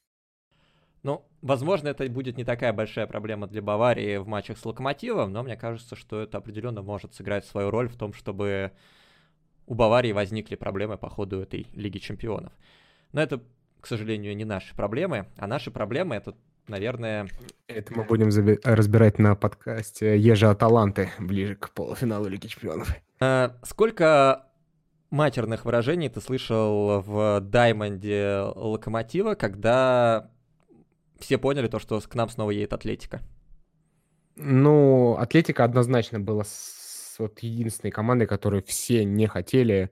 [1.03, 5.43] Ну, возможно, это будет не такая большая проблема для Баварии в матчах с Локомотивом, но
[5.43, 8.73] мне кажется, что это определенно может сыграть свою роль в том, чтобы
[9.67, 12.53] у Баварии возникли проблемы по ходу этой Лиги Чемпионов.
[13.13, 13.41] Но это,
[13.81, 16.35] к сожалению, не наши проблемы, а наши проблемы это,
[16.69, 17.29] наверное...
[17.67, 18.29] Это мы будем
[18.65, 22.95] разбирать на подкасте Ежа Аталанты ближе к полуфиналу Лиги Чемпионов.
[23.21, 24.47] А, сколько
[25.11, 30.31] матерных выражений ты слышал в Даймонде Локомотива, когда
[31.21, 33.21] все поняли то, что к нам снова едет Атлетика?
[34.37, 39.91] Ну, Атлетика однозначно была с, вот единственной командой, которую все не хотели.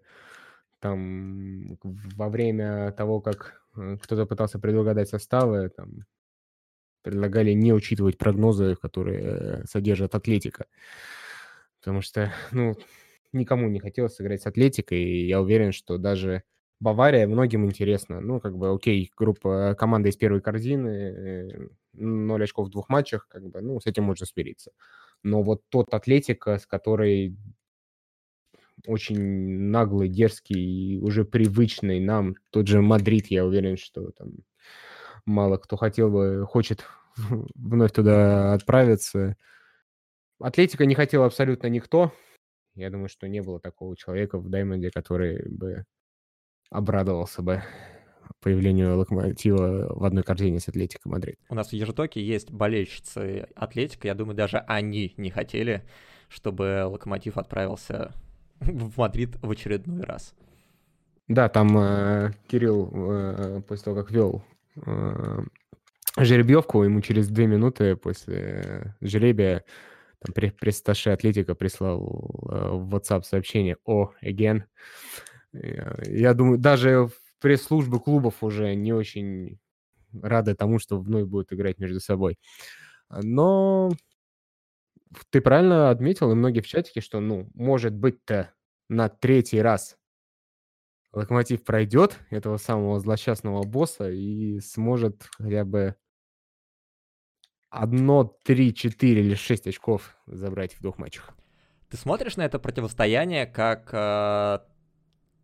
[0.81, 6.07] Там во время того, как э, кто-то пытался предугадать составы, там
[7.03, 10.67] предлагали не учитывать прогнозы, которые содержат Атлетика.
[11.81, 12.77] Потому что, ну,
[13.33, 16.43] никому не хотелось сыграть с Атлетикой, и я уверен, что даже
[16.81, 18.21] Бавария многим интересно.
[18.21, 23.49] Ну, как бы, окей, группа, команда из первой корзины, 0 очков в двух матчах, как
[23.49, 24.71] бы, ну, с этим можно смириться.
[25.25, 27.37] Но вот тот Атлетика, с которой
[28.87, 29.19] очень
[29.71, 34.31] наглый, дерзкий и уже привычный нам, тот же Мадрид, я уверен, что там
[35.27, 36.85] мало кто хотел бы, хочет
[37.57, 39.37] вновь туда отправиться.
[40.41, 42.13] Атлетика не хотел абсолютно никто,
[42.77, 45.85] я думаю, что не было такого человека в Даймонде, который бы
[46.71, 47.63] обрадовался бы
[48.41, 51.39] появлению Локомотива в одной корзине с Атлетико Мадрид.
[51.49, 54.09] У нас в Ежетоке есть болельщицы Атлетика.
[54.09, 55.85] Я думаю, даже они не хотели,
[56.29, 58.13] чтобы Локомотив отправился
[58.61, 60.35] в Мадрид в очередной раз.
[61.27, 64.43] Да, там э, Кирилл э, после того, как вел
[64.87, 65.41] э,
[66.17, 69.65] жеребьевку, ему через две минуты после жребия
[70.21, 74.63] там пресс-сташе Атлетика прислал э, в WhatsApp сообщение «О, again».
[76.07, 79.59] Я думаю, даже пресс-службы клубов уже не очень
[80.13, 82.39] рады тому, что вновь будут играть между собой.
[83.11, 83.91] Но
[85.31, 88.53] ты правильно отметил, и многие в чатике, что, ну, может быть-то
[88.89, 89.99] на третий раз
[91.13, 95.97] Локомотив пройдет этого самого злосчастного босса и сможет хотя бы
[97.71, 101.35] одно, три, четыре или шесть очков забрать в двух матчах.
[101.91, 104.59] Ты смотришь на это противостояние как э,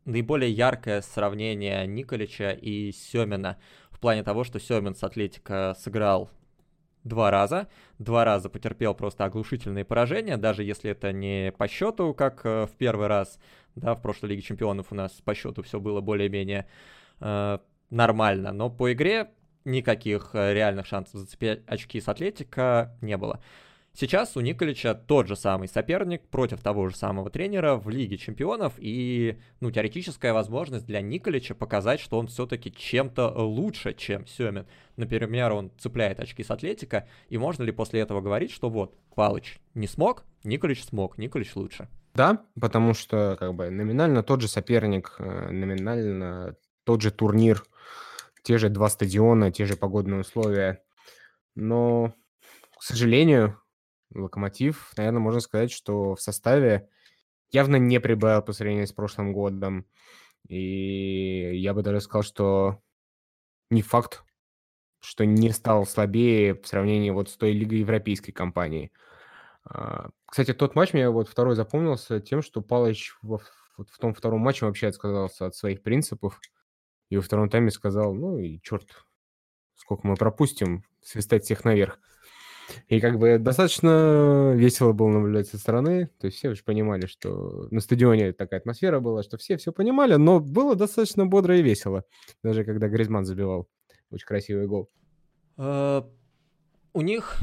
[0.05, 3.59] наиболее яркое сравнение Николича и Семина
[3.91, 6.31] в плане того, что Семин с Атлетика сыграл
[7.05, 12.41] два раза, два раза потерпел просто оглушительные поражения, даже если это не по счету, как
[12.45, 13.39] э, в первый раз,
[13.77, 16.67] да, в прошлой Лиге Чемпионов у нас по счету все было более-менее
[17.21, 17.59] э,
[17.91, 19.31] нормально, но по игре
[19.65, 23.41] никаких э, реальных шансов зацепить очки с Атлетика не было.
[23.97, 28.73] Сейчас у Николича тот же самый соперник против того же самого тренера в Лиге Чемпионов
[28.77, 34.67] и, ну, теоретическая возможность для Николича показать, что он все-таки чем-то лучше, чем Семин.
[34.97, 39.61] Например, он цепляет очки с Атлетика, и можно ли после этого говорить, что вот, Палыч
[39.75, 41.89] не смог, Николич смог, Николич лучше?
[42.15, 47.63] Да, потому что, как бы, номинально тот же соперник, э, номинально тот же турнир,
[48.43, 50.83] те же два стадиона, те же погодные условия.
[51.55, 52.13] Но,
[52.77, 53.61] к сожалению,
[54.15, 56.89] Локомотив, наверное, можно сказать, что в составе
[57.51, 59.87] явно не прибавил по сравнению с прошлым годом.
[60.49, 62.83] И я бы даже сказал, что
[63.71, 64.25] не факт,
[65.01, 68.93] что не стал слабее в сравнении вот с той Лигой Европейской компании.
[69.65, 73.41] А, кстати, тот матч мне вот второй запомнился тем, что Палыч в,
[73.77, 76.41] вот в том втором матче вообще отказался от своих принципов.
[77.11, 79.05] И во втором тайме сказал, ну и черт,
[79.75, 81.99] сколько мы пропустим, свистать всех наверх.
[82.89, 86.09] И как бы достаточно весело было наблюдать со стороны.
[86.19, 90.15] То есть все уже понимали, что на стадионе такая атмосфера была, что все все понимали,
[90.15, 92.05] но было достаточно бодро и весело.
[92.43, 93.69] Даже когда Гризман забивал
[94.11, 94.91] очень красивый гол.
[95.57, 96.03] Э,
[96.93, 97.39] у них,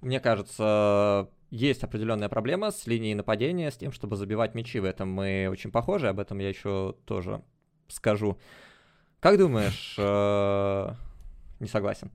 [0.00, 4.80] мне кажется, есть определенная проблема с линией нападения, с тем, чтобы забивать мячи.
[4.80, 7.42] В этом мы очень похожи, об этом я еще тоже
[7.88, 8.38] скажу.
[9.20, 10.94] Как думаешь, э,
[11.60, 12.10] не согласен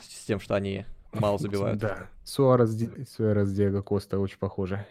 [0.00, 1.78] с тем, что они мало забивают.
[1.78, 2.08] Да.
[2.24, 2.76] Суарес,
[3.10, 4.86] Суарес Диего Коста очень похожи.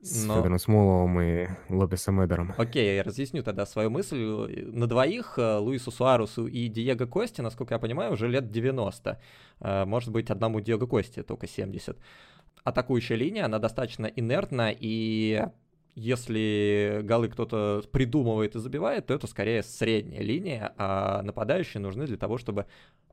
[0.00, 0.36] С Но...
[0.36, 2.54] Федором Смоловым и Лопесом Эдером.
[2.56, 4.16] Окей, я разъясню тогда свою мысль.
[4.72, 9.20] На двоих, э, Луису Суарусу и Диего Косте, насколько я понимаю, уже лет 90.
[9.60, 11.98] Э, может быть, одному Диего Косте только 70.
[12.62, 15.46] Атакующая линия, она достаточно инертна, и
[15.98, 22.16] если голы кто-то придумывает и забивает, то это скорее средняя линия, а нападающие нужны для
[22.16, 22.66] того, чтобы,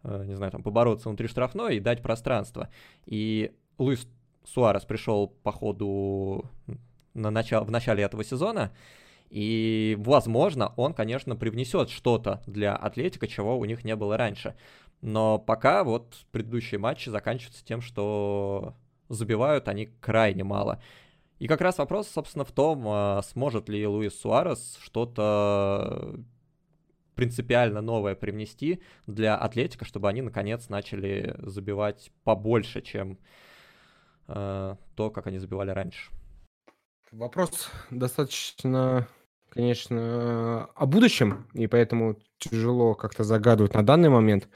[0.03, 2.69] э, не знаю, там, побороться внутри штрафной и дать пространство.
[3.05, 4.07] И Луис
[4.45, 6.45] Суарес пришел по ходу
[7.15, 8.71] на начало, в начале этого сезона,
[9.29, 14.55] и, возможно, он, конечно, привнесет что-то для Атлетика, чего у них не было раньше.
[15.01, 18.75] Но пока вот предыдущие матчи заканчиваются тем, что
[19.09, 20.79] забивают они крайне мало.
[21.39, 26.15] И как раз вопрос, собственно, в том, а, сможет ли Луис Суарес что-то
[27.15, 33.17] принципиально новое привнести для Атлетика, чтобы они наконец начали забивать побольше, чем
[34.27, 36.11] э, то, как они забивали раньше.
[37.11, 39.07] Вопрос достаточно
[39.49, 44.49] конечно, о будущем, и поэтому тяжело как-то загадывать на данный момент.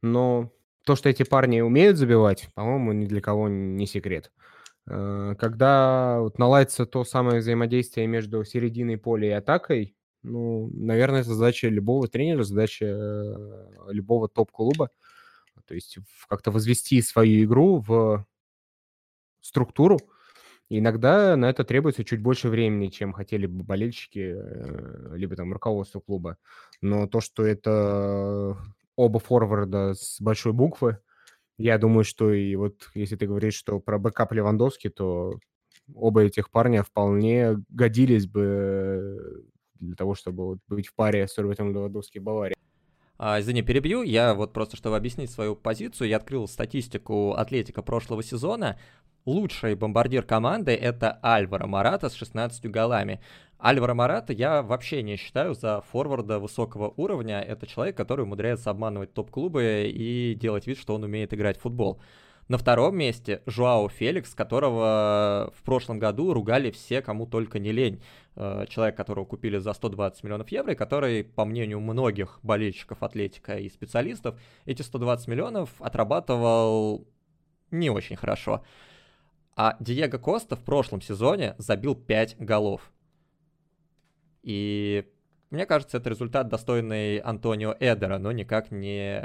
[0.00, 0.50] Но
[0.86, 4.32] то, что эти парни умеют забивать, по-моему, ни для кого не секрет.
[4.34, 4.51] Э,
[4.86, 11.68] когда вот наладится то самое взаимодействие между серединой поля и атакой, ну, наверное, это задача
[11.68, 14.90] любого тренера, задача э, любого топ-клуба.
[15.66, 18.24] То есть как-то возвести свою игру в
[19.40, 19.98] структуру.
[20.68, 25.52] И иногда на это требуется чуть больше времени, чем хотели бы болельщики, э, либо там
[25.52, 26.38] руководство клуба.
[26.80, 28.56] Но то, что это
[28.96, 30.98] оба форварда с большой буквы,
[31.62, 35.34] я думаю, что и вот если ты говоришь, что про бэкап Левандовский, то
[35.94, 39.44] оба этих парня вполне годились бы
[39.80, 42.54] для того, чтобы быть в паре с Робертом Левандовским в Баварии.
[43.24, 44.02] А, извини, перебью.
[44.02, 48.76] Я вот просто, чтобы объяснить свою позицию, я открыл статистику Атлетика прошлого сезона.
[49.26, 53.20] Лучший бомбардир команды— это Альваро Марата с 16 голами.
[53.60, 57.40] Альваро Марата я вообще не считаю за форварда высокого уровня.
[57.40, 62.00] Это человек, который умудряется обманывать топ-клубы и делать вид, что он умеет играть в футбол.
[62.52, 68.02] На втором месте Жуао Феликс, которого в прошлом году ругали все, кому только не лень.
[68.36, 73.56] Э, человек, которого купили за 120 миллионов евро, и который, по мнению многих болельщиков Атлетика
[73.56, 77.08] и специалистов, эти 120 миллионов отрабатывал
[77.70, 78.62] не очень хорошо.
[79.56, 82.92] А Диего Коста в прошлом сезоне забил 5 голов.
[84.42, 85.06] И
[85.52, 89.22] мне кажется, это результат достойный Антонио Эдера, но никак не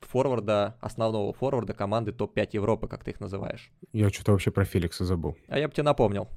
[0.00, 3.70] форварда, основного форварда команды топ-5 Европы, как ты их называешь.
[3.92, 5.36] Я что-то вообще про Феликса забыл.
[5.46, 6.28] А я бы тебе напомнил.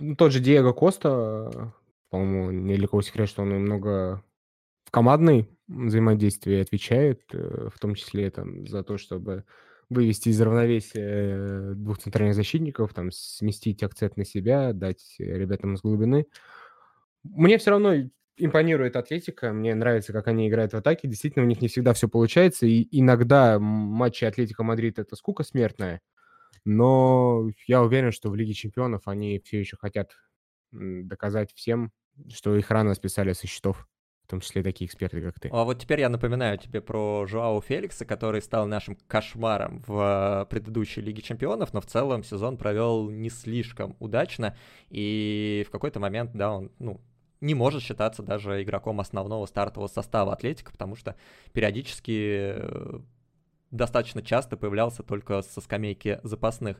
[0.00, 1.72] Ну, тот же Диего Коста,
[2.10, 4.24] по-моему, не для кого секрет, что он немного
[4.84, 9.44] в командной взаимодействии отвечает, э, в том числе там, за то, чтобы
[9.88, 15.82] вывести из равновесия э, двух центральных защитников, там, сместить акцент на себя, дать ребятам с
[15.82, 16.26] глубины.
[17.22, 17.94] Мне все равно
[18.36, 21.08] импонирует Атлетика, мне нравится, как они играют в атаке.
[21.08, 26.00] Действительно, у них не всегда все получается, и иногда матчи Атлетика Мадрид это скука смертная,
[26.64, 30.12] но я уверен, что в Лиге Чемпионов они все еще хотят
[30.72, 31.92] доказать всем,
[32.28, 33.86] что их рано списали со счетов
[34.24, 35.48] в том числе такие эксперты, как ты.
[35.50, 41.00] А вот теперь я напоминаю тебе про Жуау Феликса, который стал нашим кошмаром в предыдущей
[41.00, 44.56] Лиге Чемпионов, но в целом сезон провел не слишком удачно,
[44.88, 47.00] и в какой-то момент, да, он, ну,
[47.40, 51.16] не может считаться даже игроком основного стартового состава Атлетика, потому что
[51.52, 53.00] периодически э,
[53.70, 56.78] достаточно часто появлялся только со скамейки запасных.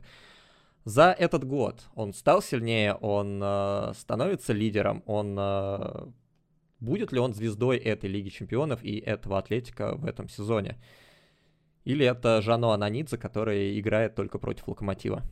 [0.83, 6.07] За этот год он стал сильнее, он э, становится лидером, он э,
[6.79, 10.77] будет ли он звездой этой Лиги Чемпионов и этого Атлетика в этом сезоне?
[11.83, 15.23] Или это Жано Ананидзе, который играет только против Локомотива?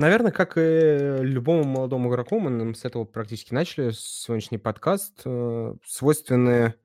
[0.00, 5.20] Наверное, как и любому молодому игроку, мы с этого практически начали сегодняшний подкаст.
[5.26, 6.76] Э, свойственные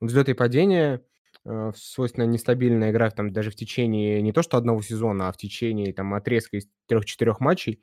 [0.00, 1.00] взлеты и падения,
[1.44, 5.36] э, свойственная нестабильная игра там, даже в течение не то что одного сезона, а в
[5.36, 7.80] течение там, отрезка из трех-четырех матчей.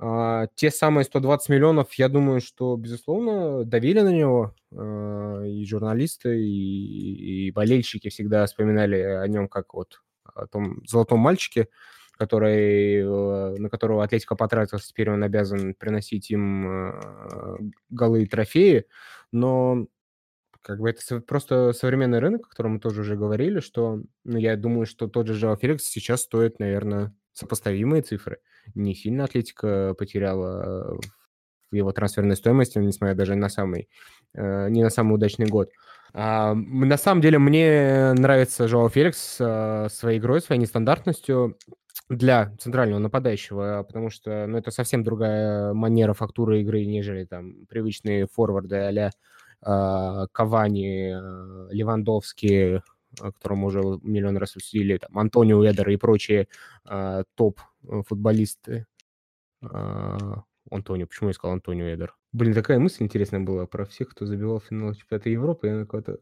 [0.00, 4.52] А, те самые 120 миллионов, я думаю, что, безусловно, давили на него.
[4.72, 11.20] А, и журналисты, и, и болельщики всегда вспоминали о нем как вот о том золотом
[11.20, 11.68] мальчике,
[12.18, 17.58] который, э, на которого Атлетика потратился, теперь он обязан приносить им э,
[17.90, 18.86] голы и трофеи,
[19.30, 19.86] но
[20.62, 24.56] как бы это просто современный рынок, о котором мы тоже уже говорили, что ну, я
[24.56, 28.40] думаю, что тот же Жао Феликс сейчас стоит, наверное, сопоставимые цифры.
[28.74, 30.98] Не сильно Атлетика потеряла
[31.70, 33.88] в его трансферной стоимости, несмотря даже на самый,
[34.34, 35.70] э, не на самый удачный год.
[36.14, 39.34] А, на самом деле мне нравится Жоао Феликс
[39.94, 41.56] своей игрой, своей нестандартностью
[42.08, 48.26] для центрального нападающего, потому что ну, это совсем другая манера фактуры игры, нежели там привычные
[48.26, 49.10] форварды а-ля
[49.62, 52.78] э, Кавани, э, Левандовский,
[53.20, 56.48] о котором уже миллион раз усилили, там, Антонио Эдер и прочие
[56.88, 58.86] э, топ-футболисты.
[59.62, 60.16] Э,
[60.70, 62.14] Антонио, почему я сказал Антонио Эдер?
[62.32, 66.20] Блин, такая мысль интересная была про всех, кто забивал финал чемпионата Европы, и она куда-то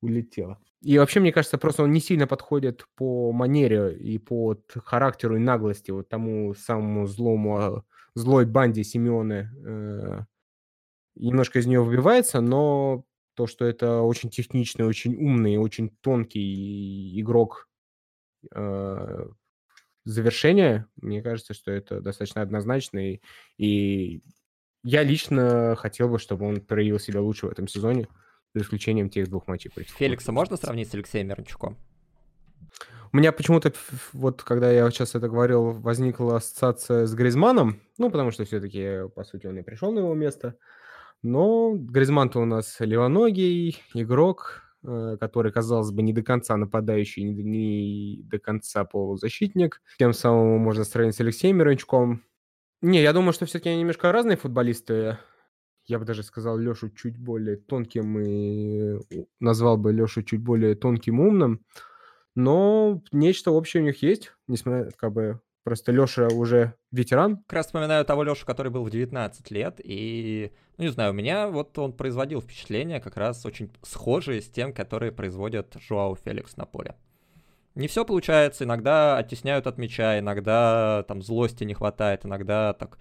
[0.00, 0.58] улетела.
[0.82, 5.40] И вообще, мне кажется, просто он не сильно подходит по манере и по характеру и
[5.40, 7.84] наглости вот тому самому злому, а,
[8.14, 9.52] злой банде Симеоне.
[9.64, 10.20] Э,
[11.16, 17.68] немножко из нее выбивается, но то, что это очень техничный, очень умный, очень тонкий игрок
[18.54, 19.28] э,
[20.04, 23.18] завершения, мне кажется, что это достаточно однозначно.
[23.58, 24.22] И
[24.84, 28.08] я лично хотел бы, чтобы он проявил себя лучше в этом сезоне
[28.58, 29.90] за исключением тех двух матчей против.
[29.92, 31.76] Феликса можно сравнить с Алексеем Мирончуком?
[33.12, 33.72] У меня почему-то,
[34.12, 39.24] вот когда я сейчас это говорил, возникла ассоциация с Гризманом, ну, потому что все-таки, по
[39.24, 40.56] сути, он и пришел на его место.
[41.22, 47.42] Но Гризман-то у нас левоногий игрок, э, который, казалось бы, не до конца нападающий, не,
[47.42, 49.80] не до конца полузащитник.
[49.98, 52.22] Тем самым можно сравнить с Алексеем Мирончуком.
[52.82, 55.18] Не, я думаю, что все-таки они немножко разные футболисты.
[55.88, 59.00] Я бы даже сказал Лешу чуть более тонким и
[59.40, 61.64] назвал бы Лешу чуть более тонким умным.
[62.34, 67.42] Но нечто общее у них есть, несмотря как бы Просто Леша уже ветеран.
[67.46, 71.14] Как раз вспоминаю того Лешу, который был в 19 лет, и, ну не знаю, у
[71.14, 76.56] меня вот он производил впечатление как раз очень схожие с тем, которые производят Жуау Феликс
[76.56, 76.94] на поле.
[77.74, 82.98] Не все получается, иногда оттесняют от мяча, иногда там злости не хватает, иногда так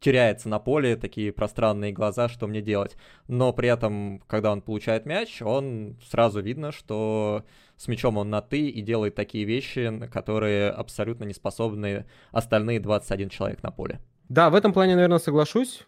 [0.00, 2.96] теряется на поле, такие пространные глаза, что мне делать.
[3.28, 7.44] Но при этом, когда он получает мяч, он сразу видно, что
[7.76, 13.28] с мячом он на «ты» и делает такие вещи, которые абсолютно не способны остальные 21
[13.28, 14.00] человек на поле.
[14.28, 15.86] Да, в этом плане, наверное, соглашусь,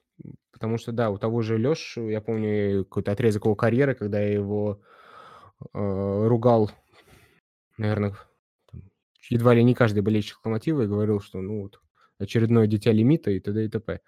[0.52, 4.32] потому что, да, у того же Лёш, я помню какой-то отрезок его карьеры, когда я
[4.32, 4.80] его
[5.74, 6.70] э, ругал,
[7.76, 8.14] наверное,
[9.28, 11.80] едва ли не каждый болельщик Локомотива и говорил, что, ну, вот,
[12.18, 13.64] очередное дитя лимита и т.д.
[13.64, 14.00] и т.п.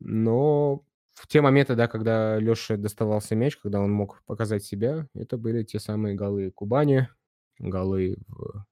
[0.00, 5.36] Но в те моменты, да, когда Леша доставался мяч, когда он мог показать себя, это
[5.36, 7.08] были те самые голы Кубани,
[7.58, 8.64] голы в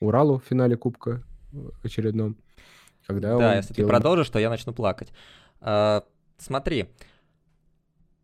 [0.00, 1.22] Уралу в финале Кубка
[1.82, 2.38] очередном.
[3.06, 3.88] Когда да, если делал...
[3.88, 5.12] ты продолжишь, то я начну плакать.
[5.60, 6.04] А,
[6.38, 6.86] смотри,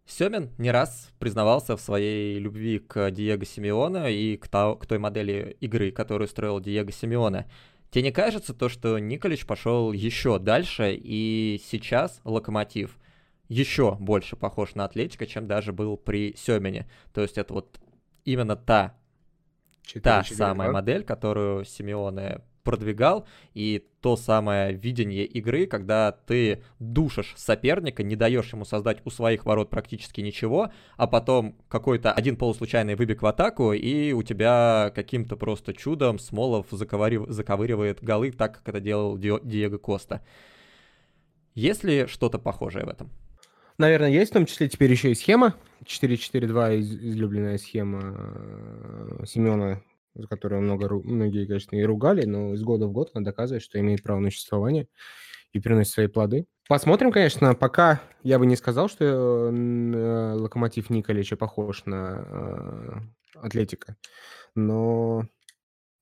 [0.07, 4.99] Семин не раз признавался в своей любви к Диего Симеона и к, то, к той
[4.99, 7.47] модели игры, которую строил Диего Симеона.
[7.97, 12.99] Тебе не кажется то, что Николич пошел еще дальше, и сейчас Локомотив–
[13.49, 16.87] еще больше похож на Атлетика, чем даже был при Семене.
[17.15, 17.81] То есть это вот
[18.27, 18.95] именно та,
[19.85, 20.73] 4, та 4, самая 2.
[20.73, 28.53] модель, которую Симеоне продвигал, и то самое видение игры, когда ты душишь соперника, не даешь
[28.53, 33.73] ему создать у своих ворот практически ничего, а потом какой-то один полуслучайный выбег в атаку,
[33.73, 37.27] и у тебя каким-то просто чудом Смолов заковырив...
[37.29, 39.33] заковыривает голы так, как это делал Ди...
[39.43, 40.23] Диего Коста.
[41.55, 43.11] Есть ли что-то похожее в этом?
[43.79, 45.55] Наверное, есть, в том числе теперь еще и схема.
[45.85, 49.81] 4-4-2, излюбленная схема э, Семена,
[50.17, 53.79] за которую много, многие, конечно, и ругали, но из года в год она доказывает, что
[53.79, 54.89] имеет право на существование
[55.53, 56.47] и приносит свои плоды.
[56.69, 57.55] Посмотрим, конечно.
[57.55, 63.97] Пока я бы не сказал, что э, Локомотив Николича похож на э, Атлетика.
[64.55, 65.27] Но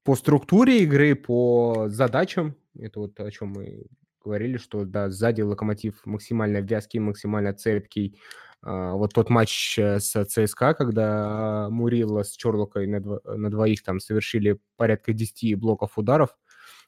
[0.05, 3.87] по структуре игры, по задачам, это вот о чем мы
[4.25, 8.19] говорили, что да, сзади Локомотив максимально вязкий, максимально цепкий.
[8.67, 13.83] А, вот тот матч э, с ЦСКА, когда Мурилла с Чорлокой на, дво, на двоих
[13.83, 16.31] там совершили порядка 10 блоков ударов,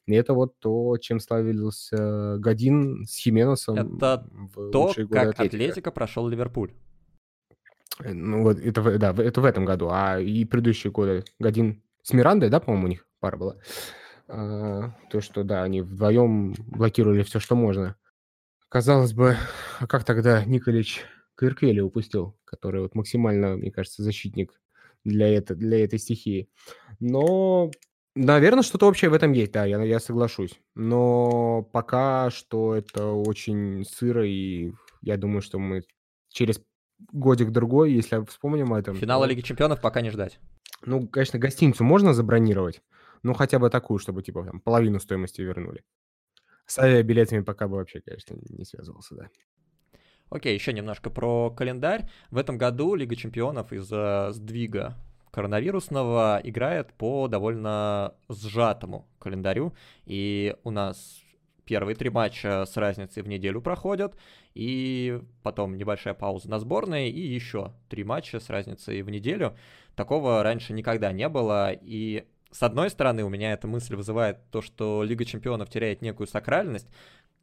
[0.06, 3.96] и это вот то, чем славился Годин с Хименосом.
[3.96, 4.26] Это
[4.72, 5.42] то, как Атлетика.
[5.42, 6.72] Атлетика прошел Ливерпуль.
[8.02, 9.88] Э, ну вот, это, да, это в этом году.
[9.90, 13.56] А и предыдущие годы Годин с Мирандой, да, по-моему, у них пара была.
[14.28, 17.96] А, то, что, да, они вдвоем блокировали все, что можно.
[18.70, 19.36] Казалось бы,
[19.78, 21.04] а как тогда Николич
[21.36, 24.60] Кырквели упустил, который вот максимально, мне кажется, защитник
[25.04, 26.48] для, это, для этой стихии.
[26.98, 27.70] Но,
[28.14, 30.58] наверное, что-то общее в этом есть, да, я, я соглашусь.
[30.74, 34.72] Но пока что это очень сыро, и
[35.02, 35.82] я думаю, что мы
[36.30, 36.60] через
[37.12, 38.96] годик-другой, если вспомним о этом...
[38.96, 39.30] Финала то...
[39.30, 40.40] Лиги Чемпионов пока не ждать.
[40.84, 42.82] Ну, конечно, гостиницу можно забронировать,
[43.22, 45.84] ну, хотя бы такую, чтобы, типа, там, половину стоимости вернули.
[46.66, 49.28] С авиабилетами пока бы вообще, конечно, не связывался, да.
[50.30, 52.08] Окей, еще немножко про календарь.
[52.30, 54.96] В этом году Лига Чемпионов из-за сдвига
[55.30, 59.74] коронавирусного играет по довольно сжатому календарю.
[60.04, 61.20] И у нас
[61.64, 64.16] первые три матча с разницей в неделю проходят,
[64.54, 69.56] и потом небольшая пауза на сборной, и еще три матча с разницей в неделю.
[69.94, 74.62] Такого раньше никогда не было, и с одной стороны, у меня эта мысль вызывает то,
[74.62, 76.88] что Лига Чемпионов теряет некую сакральность.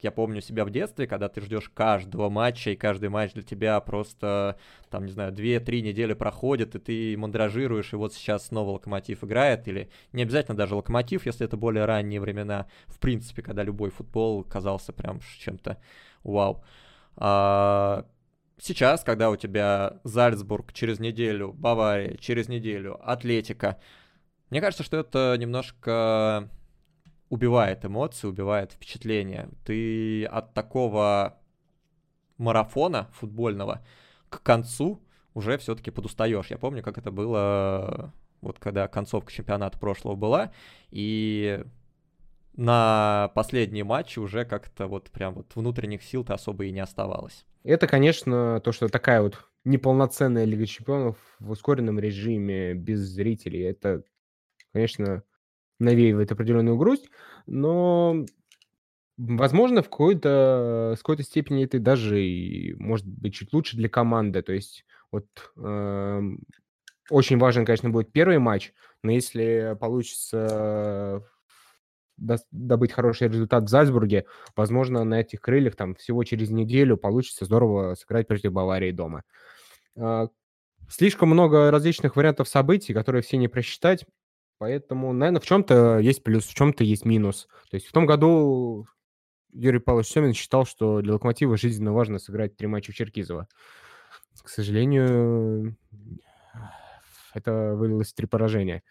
[0.03, 3.79] Я помню себя в детстве, когда ты ждешь каждого матча, и каждый матч для тебя
[3.79, 4.57] просто,
[4.89, 9.67] там, не знаю, 2-3 недели проходит, и ты мандражируешь, и вот сейчас снова Локомотив играет,
[9.67, 14.43] или не обязательно даже Локомотив, если это более ранние времена, в принципе, когда любой футбол
[14.43, 15.77] казался прям чем-то
[16.23, 16.63] вау.
[17.15, 18.05] А,
[18.59, 23.79] сейчас, когда у тебя Зальцбург через неделю, Бавария через неделю, Атлетика,
[24.49, 26.49] мне кажется, что это немножко
[27.33, 29.49] убивает эмоции, убивает впечатление.
[29.65, 31.39] Ты от такого
[32.37, 33.83] марафона футбольного
[34.29, 35.01] к концу
[35.33, 36.51] уже все-таки подустаешь.
[36.51, 40.51] Я помню, как это было, вот когда концовка чемпионата прошлого была,
[40.91, 41.63] и
[42.55, 47.47] на последние матчи уже как-то вот прям вот внутренних сил-то особо и не оставалось.
[47.63, 54.03] Это, конечно, то, что такая вот неполноценная Лига Чемпионов в ускоренном режиме, без зрителей, это,
[54.71, 55.23] конечно,
[55.79, 57.09] навеивает определенную грусть,
[57.45, 58.25] но,
[59.17, 64.41] возможно, в какой-то, с какой-то степени это даже и может быть чуть лучше для команды.
[64.41, 65.25] То есть вот
[65.57, 66.21] э,
[67.09, 71.23] очень важен, конечно, будет первый матч, но если получится
[72.17, 77.95] добыть хороший результат в Зальцбурге, возможно, на этих крыльях там всего через неделю получится здорово
[77.95, 79.23] сыграть против Баварии дома.
[79.97, 80.27] А,
[80.89, 84.05] слишком много различных вариантов событий, которые все не просчитать,
[84.57, 87.47] поэтому, наверное, в чем-то есть плюс, в чем-то есть минус.
[87.69, 88.85] То есть в том году
[89.51, 93.47] Юрий Павлович Семин считал, что для Локомотива жизненно важно сыграть три матча в Черкизово.
[94.41, 95.77] К сожалению,
[97.33, 98.83] это вылилось в три поражения.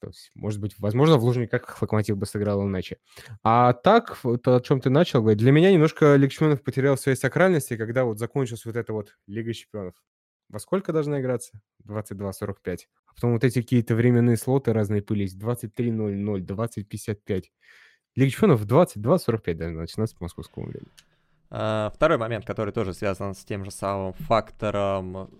[0.00, 2.98] То есть, может быть, возможно, в Лужниках Локомотив бы сыграл иначе.
[3.42, 7.16] А так, вот о чем ты начал говорить, для меня немножко Лига Чемпионов потерял своей
[7.16, 9.94] сакральности, когда вот закончилась вот эта вот Лига Чемпионов.
[10.50, 11.58] Во сколько должна играться?
[11.88, 12.80] 22.45.
[13.14, 15.34] Потом вот эти какие-то временные слоты разные пылись.
[15.34, 17.44] 23.00, 20.55.
[18.16, 20.90] Лига Чемпионов в 22.45 должна начинаться по московскому времени.
[21.50, 25.30] А, второй момент, который тоже связан с тем же самым фактором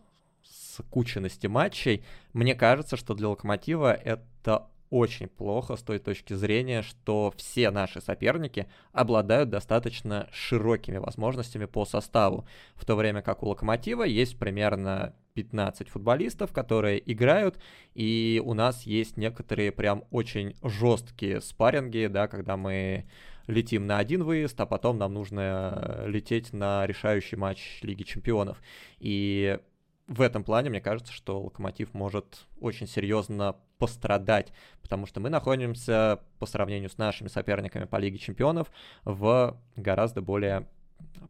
[0.42, 2.04] скученности матчей.
[2.32, 8.00] Мне кажется, что для Локомотива это очень плохо с той точки зрения, что все наши
[8.00, 15.14] соперники обладают достаточно широкими возможностями по составу, в то время как у Локомотива есть примерно
[15.34, 17.58] 15 футболистов, которые играют,
[17.94, 23.06] и у нас есть некоторые прям очень жесткие спарринги, да, когда мы
[23.46, 28.62] летим на один выезд, а потом нам нужно лететь на решающий матч Лиги Чемпионов.
[28.98, 29.58] И
[30.06, 34.52] в этом плане, мне кажется, что Локомотив может очень серьезно пострадать,
[34.82, 38.70] потому что мы находимся по сравнению с нашими соперниками по Лиге Чемпионов
[39.04, 40.68] в гораздо более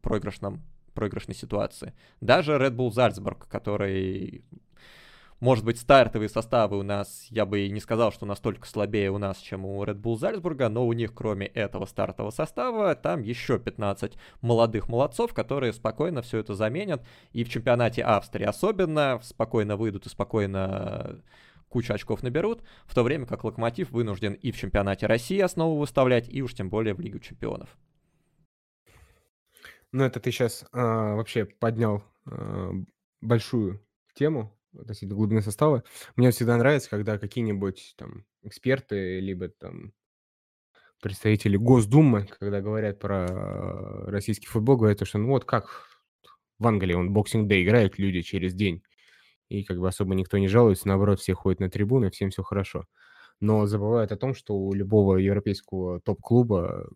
[0.03, 0.63] проигрышном,
[0.93, 1.95] проигрышной ситуации.
[2.21, 4.45] Даже Red Bull Зальцбург, который
[5.45, 9.19] может быть, стартовые составы у нас, я бы и не сказал, что настолько слабее у
[9.19, 13.59] нас, чем у Red Bull Зальцбурга, но у них, кроме этого стартового состава, там еще
[13.59, 17.07] 15 молодых молодцов, которые спокойно все это заменят.
[17.33, 21.21] И в чемпионате Австрии особенно спокойно выйдут и спокойно
[21.69, 26.27] кучу очков наберут, в то время как Локомотив вынужден и в чемпионате России основу выставлять,
[26.27, 27.77] и уж тем более в Лигу чемпионов.
[29.93, 32.71] Ну, это ты сейчас а, вообще поднял а,
[33.21, 33.85] большую
[34.15, 35.85] тему, относительно глубины состава.
[36.17, 39.93] Мне всегда нравится, когда какие-нибудь там эксперты, либо там
[41.01, 45.89] представители Госдумы, когда говорят про российский футбол, говорят, что ну вот как
[46.59, 48.83] в Англии он Boxing Day играют люди через день,
[49.49, 52.87] и как бы особо никто не жалуется, наоборот, все ходят на трибуны, всем все хорошо.
[53.41, 56.89] Но забывают о том, что у любого европейского топ-клуба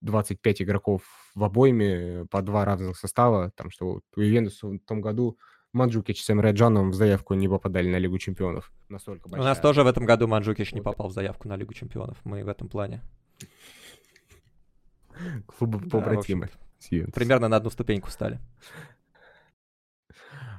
[0.00, 1.02] 25 игроков
[1.34, 5.38] в обойме по два разных состава, там что у Ювентуса в том году
[5.72, 8.70] Манджукич с Эмре Джаном в заявку не попадали на Лигу Чемпионов.
[8.88, 9.42] Настолько большая.
[9.42, 12.18] У нас тоже в этом году Манджукич не попал в заявку на Лигу Чемпионов.
[12.24, 13.02] Мы в этом плане.
[15.46, 16.50] Клубы побратимы.
[16.90, 18.40] Да, примерно на одну ступеньку стали.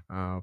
[0.08, 0.42] А,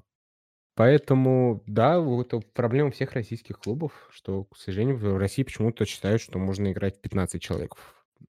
[0.75, 6.39] поэтому, да, вот проблема всех российских клубов, что, к сожалению, в России почему-то считают, что
[6.39, 7.75] можно играть 15 человек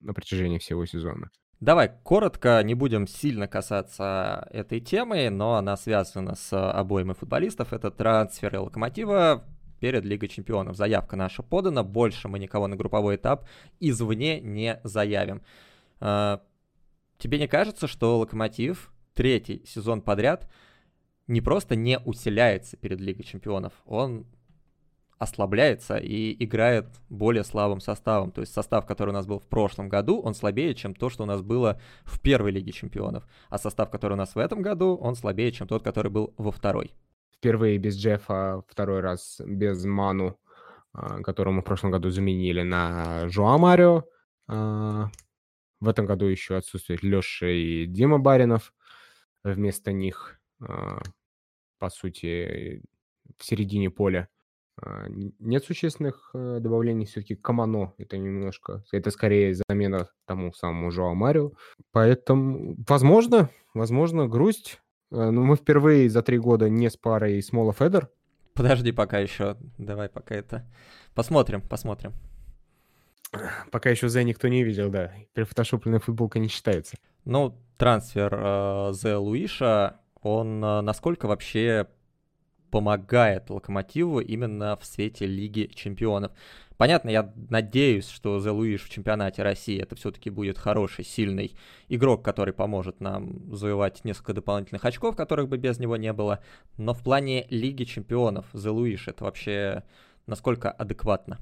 [0.01, 1.31] на протяжении всего сезона.
[1.63, 7.73] Давай коротко, не будем сильно касаться этой темы, но она связана с обоими футболистов.
[7.73, 9.45] Это трансферы Локомотива
[9.79, 10.77] перед Лигой Чемпионов.
[10.77, 13.47] Заявка наша подана, больше мы никого на групповой этап
[13.79, 15.41] извне не заявим.
[16.01, 16.43] А,
[17.19, 20.51] тебе не кажется, что Локомотив третий сезон подряд
[21.29, 24.27] не просто не усиляется перед Лигой Чемпионов, он
[25.23, 28.33] ослабляется и играет более слабым составом.
[28.33, 31.23] То есть состав, который у нас был в прошлом году, он слабее, чем то, что
[31.23, 33.25] у нас было в первой Лиге Чемпионов.
[33.49, 36.51] А состав, который у нас в этом году, он слабее, чем тот, который был во
[36.51, 36.93] второй.
[37.37, 40.41] Впервые без Джеффа, второй раз без Ману,
[40.93, 44.03] а, которого мы в прошлом году заменили на Жуа Марио.
[44.49, 45.09] А,
[45.79, 48.75] в этом году еще отсутствует Леша и Дима Баринов.
[49.45, 51.01] Вместо них, а,
[51.79, 52.83] по сути,
[53.39, 54.29] в середине поля
[55.39, 61.53] нет существенных э, добавлений, все-таки Камано это немножко, это скорее замена тому самому Жоа Марио.
[61.93, 64.81] Поэтому, возможно, возможно, грусть.
[65.11, 68.09] Э, но мы впервые за три года не с парой Смола Федер.
[68.55, 70.67] Подожди пока еще, давай пока это...
[71.15, 72.13] Посмотрим, посмотрим.
[73.71, 75.13] Пока еще Зе никто не видел, да.
[75.35, 76.97] Прифотошопленная футболка не считается.
[77.25, 81.89] Ну, трансфер э, Зе Луиша, он э, насколько вообще
[82.73, 86.33] помогает Локомотиву именно в свете Лиги Чемпионов.
[86.79, 91.55] Понятно, я надеюсь, что The Луиш в чемпионате России это все-таки будет хороший, сильный
[91.89, 96.41] игрок, который поможет нам завоевать несколько дополнительных очков, которых бы без него не было.
[96.79, 99.85] Но в плане Лиги Чемпионов The Луиш это вообще
[100.27, 101.39] насколько адекватно?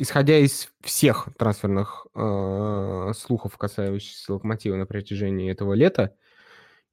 [0.00, 6.14] исходя из всех трансферных э, слухов, касающихся Локомотива на протяжении этого лета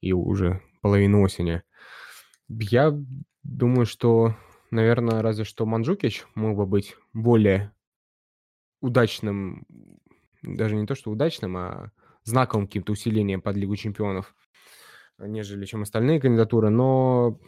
[0.02, 1.62] и уже половины осени,
[2.50, 2.98] я
[3.46, 4.36] думаю, что,
[4.72, 7.72] наверное, разве что Манджукич мог бы быть более
[8.82, 9.66] удачным,
[10.42, 11.92] даже не то что удачным, а
[12.24, 14.36] знаковым каким-то усилением под Лигу чемпионов,
[15.18, 16.70] нежели чем остальные кандидатуры.
[16.70, 17.40] Но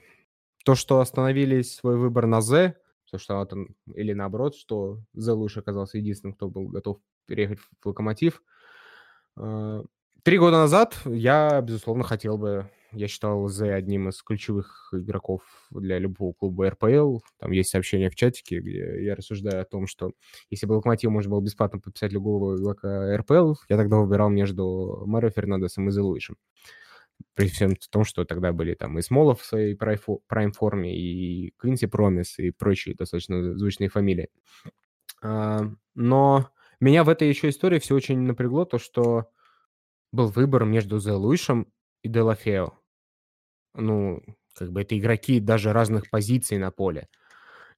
[0.64, 2.76] то, что остановились свой выбор на З,
[3.10, 3.57] то, что это,
[3.94, 8.44] или наоборот, что Зе лучше оказался единственным, кто был готов переехать в Локомотив.
[9.36, 9.84] А,
[10.24, 15.41] три года назад я, безусловно, хотел бы, я считал Зе одним из ключевых игроков
[15.72, 17.19] для любого клуба РПЛ.
[17.40, 20.11] Там есть сообщение в чатике, где я рассуждаю о том, что
[20.49, 25.30] если бы Локомотив можно было бесплатно подписать любого игрока РПЛ, я тогда выбирал между Марио
[25.30, 26.36] Фернандесом и Зе Луишем
[27.34, 32.38] при всем том, что тогда были там и Смолов в своей прайм-форме, и Квинси Промис,
[32.40, 34.30] и прочие достаточно звучные фамилии.
[35.22, 35.61] А,
[35.95, 36.49] но
[36.80, 39.30] меня в этой еще истории все очень напрягло, то, что
[40.11, 41.68] был выбор между Зе Луишем
[42.02, 42.77] и Делафео.
[43.78, 44.22] Ну,
[44.56, 47.08] как бы это игроки даже разных позиций на поле.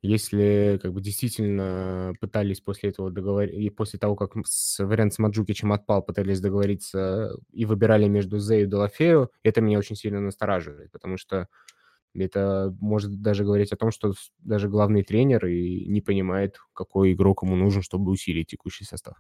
[0.02, 5.20] Если как бы действительно пытались после этого договориться, и после того, как с, вариант с
[5.20, 10.92] Маджукичем отпал, пытались договориться и выбирали между Зе и Делафео, это меня очень сильно настораживает,
[10.92, 11.48] потому что
[12.16, 17.44] это может даже говорить о том, что даже главный тренер и не понимает, какой игрок
[17.44, 19.18] ему нужен, чтобы усилить текущий состав.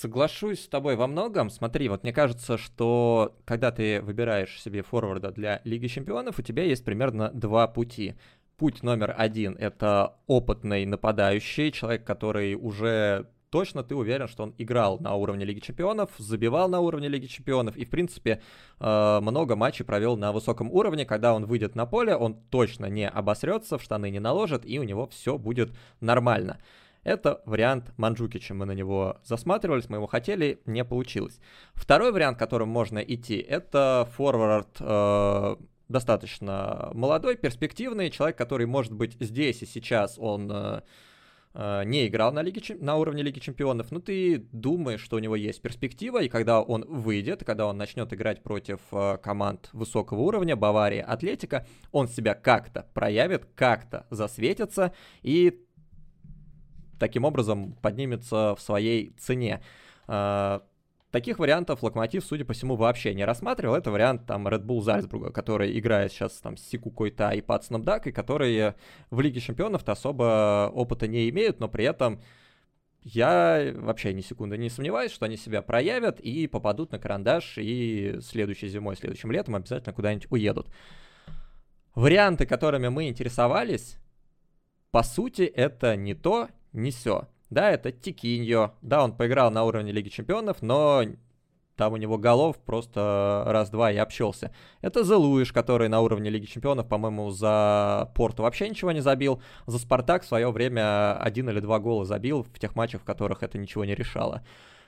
[0.00, 1.50] Соглашусь с тобой во многом.
[1.50, 6.62] Смотри, вот мне кажется, что когда ты выбираешь себе форварда для Лиги Чемпионов, у тебя
[6.62, 8.14] есть примерно два пути.
[8.58, 15.00] Путь номер один— это опытный нападающий, человек, который уже точно ты уверен, что он играл
[15.00, 18.40] на уровне Лиги Чемпионов, забивал на уровне Лиги Чемпионов и, в принципе,
[18.78, 21.06] э, много матчей провел на высоком уровне.
[21.06, 24.84] Когда он выйдет на поле, он точно не обосрется, в штаны не наложит, и у
[24.84, 26.60] него все будет нормально.
[27.08, 28.52] Это вариант Манджукича.
[28.52, 31.40] Мы на него засматривались, мы его хотели, не получилось.
[31.72, 35.56] Второй вариант, которым можно идти, это форвард э,
[35.88, 40.82] достаточно молодой, перспективный человек, который, может быть, здесь и сейчас он э,
[41.54, 45.34] э, не играл на, Лиге, на уровне Лиги Чемпионов, но ты думаешь, что у него
[45.34, 50.56] есть перспектива, и когда он выйдет, когда он начнет играть против э, команд высокого уровня,
[50.56, 55.64] Бавария, Атлетика, он себя как-то проявит, как-то засветится, и
[56.98, 59.62] таким образом поднимется в своей цене.
[60.06, 60.60] Э,
[61.10, 63.76] Таких вариантов Локомотив, судя по всему, вообще не рассматривал.
[63.76, 67.82] Это вариант там Red Bull Зальцбурга, который играет сейчас там с Сику Койта и Пацаном
[67.82, 68.74] Дакой, которые
[69.10, 72.20] в Лиге Чемпионов-то особо опыта не имеют, но при этом
[73.02, 78.18] я вообще ни секунды не сомневаюсь, что они себя проявят и попадут на карандаш, и
[78.20, 80.68] следующей зимой, следующим летом обязательно куда-нибудь уедут.
[81.94, 83.96] Варианты, которыми мы интересовались,
[84.90, 87.28] по сути, это не то, не все.
[87.50, 88.74] Да, это Тикиньо.
[88.82, 91.02] Да, он поиграл на уровне Лиги Чемпионов, но
[91.78, 94.52] там у него голов просто раз-два и общался.
[94.82, 99.40] Это Зелуиш, который на уровне Лиги Чемпионов, по-моему, за Порту вообще ничего не забил.
[99.66, 103.44] За Спартак в свое время один или два гола забил в тех матчах, в которых
[103.44, 104.44] это ничего не решало.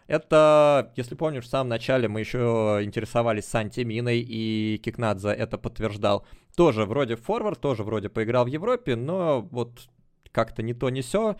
[0.08, 6.26] Это, если помнишь, в самом начале мы еще интересовались Санти Миной, и Кикнадзе это подтверждал.
[6.56, 9.88] Тоже вроде форвард, тоже вроде поиграл в Европе, но вот
[10.32, 11.36] как-то не то, не все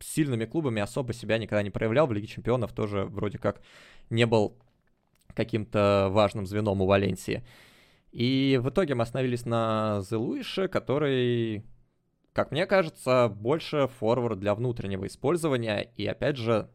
[0.00, 2.06] сильными клубами особо себя никогда не проявлял.
[2.06, 3.60] В Лиге Чемпионов тоже вроде как
[4.10, 4.56] не был
[5.34, 7.44] каким-то важным звеном у Валенсии.
[8.10, 11.64] И в итоге мы остановились на Зелуише, который,
[12.32, 15.90] как мне кажется, больше форвард для внутреннего использования.
[15.96, 16.70] И опять же,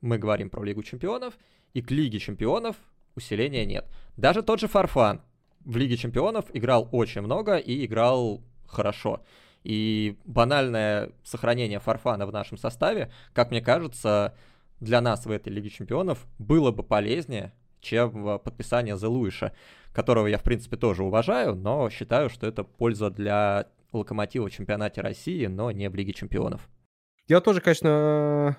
[0.00, 1.34] мы говорим про Лигу Чемпионов,
[1.72, 2.76] и к Лиге Чемпионов
[3.14, 3.86] усиления нет.
[4.16, 5.22] Даже тот же Фарфан
[5.64, 9.22] в Лиге Чемпионов играл очень много и играл хорошо.
[9.64, 14.34] И банальное сохранение Фарфана в нашем составе, как мне кажется,
[14.80, 19.52] для нас в этой Лиге Чемпионов было бы полезнее, чем подписание The Луиша,
[19.92, 25.00] которого я, в принципе, тоже уважаю, но считаю, что это польза для Локомотива в чемпионате
[25.00, 26.68] России, но не в Лиге Чемпионов.
[27.26, 28.58] Я тоже, конечно,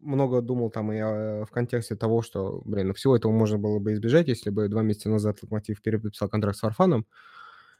[0.00, 4.28] много думал там и в контексте того, что, блин, всего этого можно было бы избежать,
[4.28, 7.06] если бы два месяца назад Локомотив переподписал контракт с Фарфаном,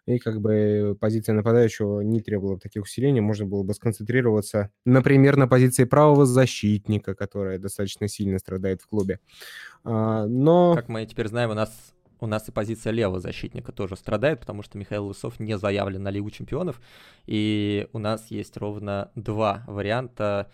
[0.07, 5.49] и как бы позиция нападающего не требовала таких усилений, можно было бы сконцентрироваться, например, на
[5.49, 9.21] позиции правого защитника, которая достаточно сильно страдает в клубе.
[9.85, 10.75] А, но...
[10.75, 14.63] Как мы теперь знаем, у нас у нас и позиция левого защитника тоже страдает, потому
[14.63, 16.81] что Михаил Лысов не заявлен на Лигу чемпионов,
[17.27, 20.51] и у нас есть ровно два варианта,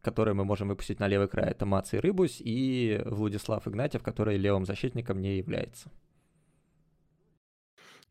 [0.00, 1.50] которые мы можем выпустить на левый край.
[1.50, 5.90] Это Мац и Рыбусь и Владислав Игнатьев, который левым защитником не является.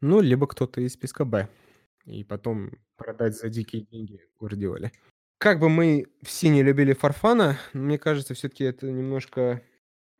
[0.06, 1.48] Ну, либо кто-то из списка Б.
[2.06, 4.92] И потом продать за дикие деньги Гвардиоле.
[5.40, 9.64] Как бы мы все не любили Фарфана, мне кажется, все-таки это немножко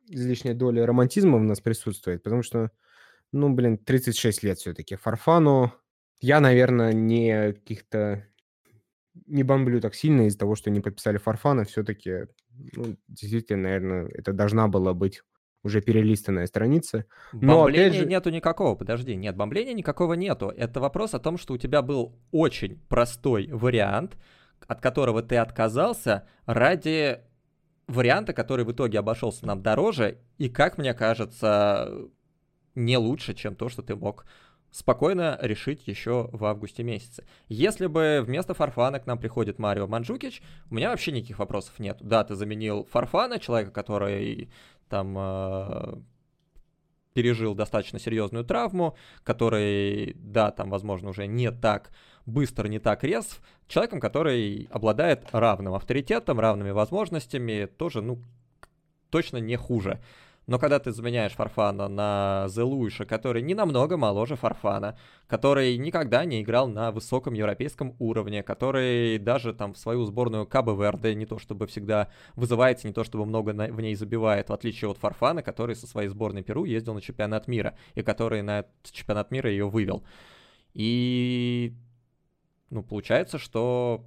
[0.08, 2.72] излишняя доля романтизма в нас присутствует, потому что,
[3.30, 4.96] ну, блин, 36 лет все-таки.
[4.96, 5.72] Фарфану
[6.20, 8.26] я, наверное, не каких-то
[9.26, 11.62] не бомблю так сильно из-за того, что не подписали Фарфана.
[11.62, 12.26] Все-таки,
[12.74, 15.22] ну, действительно, наверное, это должна была быть
[15.66, 17.04] уже перелистанная страница.
[17.32, 18.06] Но бомбления же...
[18.06, 20.52] нету никакого, подожди, нет, бомбления никакого нету.
[20.56, 24.16] Это вопрос о том, что у тебя был очень простой вариант,
[24.66, 27.20] от которого ты отказался ради
[27.88, 31.90] варианта, который в итоге обошелся нам дороже, и, как мне кажется,
[32.74, 34.24] не лучше, чем то, что ты мог
[34.76, 37.24] спокойно решить еще в августе месяце.
[37.48, 41.96] Если бы вместо Фарфана к нам приходит Марио Манджукич, у меня вообще никаких вопросов нет.
[42.00, 44.50] Да, ты заменил Фарфана, человека, который
[44.90, 45.94] там э,
[47.14, 51.90] пережил достаточно серьезную травму, который, да, там, возможно, уже не так
[52.26, 58.18] быстро, не так резв, человеком, который обладает равным авторитетом, равными возможностями, тоже, ну,
[59.08, 60.02] точно не хуже.
[60.46, 64.96] Но когда ты заменяешь Фарфана на Зелуиша, который не намного моложе Фарфана,
[65.26, 70.72] который никогда не играл на высоком европейском уровне, который даже там в свою сборную Кабо
[70.80, 74.52] Верде не то чтобы всегда вызывается, не то чтобы много на, в ней забивает, в
[74.52, 78.60] отличие от Фарфана, который со своей сборной Перу ездил на чемпионат мира, и который на
[78.60, 80.04] этот чемпионат мира ее вывел.
[80.74, 81.74] И
[82.70, 84.04] ну, получается, что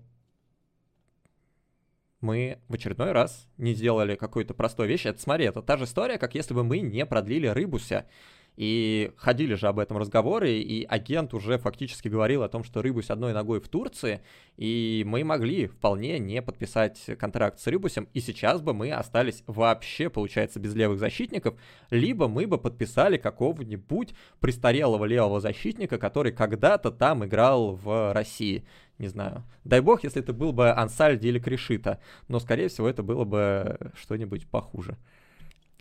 [2.21, 5.05] мы в очередной раз не сделали какую-то простой вещь.
[5.05, 8.07] Это, смотри, это та же история, как если бы мы не продлили Рыбуся.
[8.55, 13.09] И ходили же об этом разговоры, и агент уже фактически говорил о том, что Рыбусь
[13.09, 14.21] одной ногой в Турции,
[14.57, 20.09] и мы могли вполне не подписать контракт с Рыбусем, и сейчас бы мы остались вообще,
[20.09, 21.55] получается, без левых защитников,
[21.89, 28.65] либо мы бы подписали какого-нибудь престарелого левого защитника, который когда-то там играл в России
[28.99, 29.43] не знаю.
[29.63, 33.77] Дай бог, если это был бы Ансальди или Кришита, но, скорее всего, это было бы
[33.95, 34.97] что-нибудь похуже.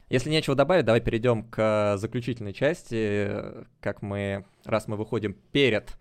[0.08, 3.30] Если нечего добавить, давай перейдем к заключительной части,
[3.80, 5.98] как мы, раз мы выходим перед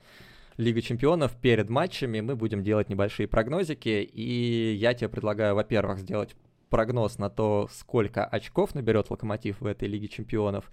[0.55, 6.35] Лигой Чемпионов, перед матчами, мы будем делать небольшие прогнозики, и я тебе предлагаю, во-первых, сделать
[6.69, 10.71] прогноз на то, сколько очков наберет Локомотив в этой Лиге Чемпионов,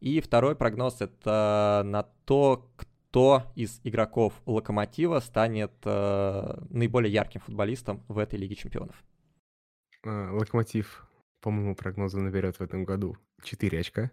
[0.00, 8.04] и второй прогноз это на то, кто из игроков Локомотива станет э, наиболее ярким футболистом
[8.06, 9.02] в этой Лиге Чемпионов.
[10.04, 11.07] А, Локомотив
[11.40, 14.10] по моему прогнозу, наберет в этом году 4 очка.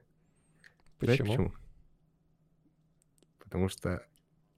[0.99, 1.15] Почему?
[1.15, 1.53] Знаете, почему?
[3.39, 4.05] Потому что,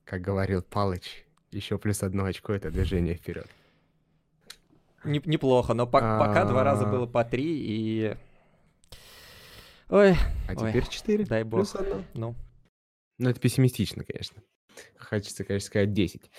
[0.05, 3.47] как говорил Палыч, еще плюс одно очко— это движение вперед.
[5.03, 8.17] Неплохо, но пока два раза было по три, и...
[9.89, 10.15] Ой.
[10.47, 11.25] А теперь четыре.
[11.25, 11.61] Дай бог.
[11.61, 12.03] Плюс одно.
[12.13, 12.35] Ну.
[13.19, 14.43] Ну, это пессимистично, конечно.
[14.99, 16.29] Хочется, конечно, сказать 10.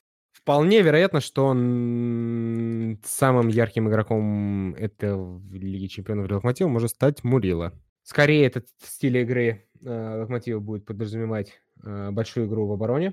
[0.48, 7.78] Вполне вероятно, что он самым ярким игроком этого Лиги Чемпионов Локомотива может стать Мурила.
[8.02, 13.12] Скорее, этот стиль игры э, Локомотива будет подразумевать э, большую игру в обороне.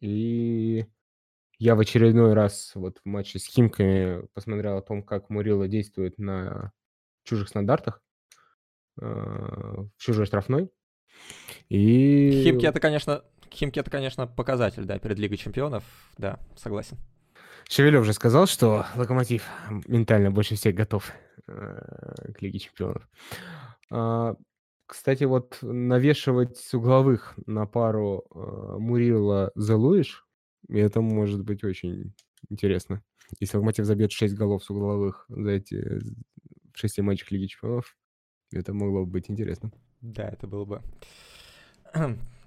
[0.00, 0.86] И
[1.58, 6.16] я в очередной раз вот в матче с Химками посмотрел о том, как Мурила действует
[6.16, 6.72] на
[7.24, 8.02] чужих стандартах,
[9.02, 10.70] э, в чужой штрафной.
[11.68, 12.42] И...
[12.42, 13.22] Химки это, конечно,
[13.54, 15.84] Химки это, конечно, показатель, да, перед Лигой Чемпионов,
[16.18, 16.98] да, согласен.
[17.68, 19.46] Шевелев же сказал, что Локомотив
[19.86, 21.12] ментально больше всех готов
[21.46, 23.08] э, к Лиге Чемпионов.
[23.90, 24.34] А,
[24.86, 30.26] кстати, вот навешивать с угловых на пару э, Мурила Залуиш,
[30.68, 32.12] это может быть очень
[32.50, 33.02] интересно.
[33.40, 36.00] Если Локомотив забьет 6 голов с угловых за эти
[36.74, 37.96] 6 матчах Лиги Чемпионов,
[38.52, 39.70] это могло бы быть интересно.
[40.00, 40.82] Да, это было бы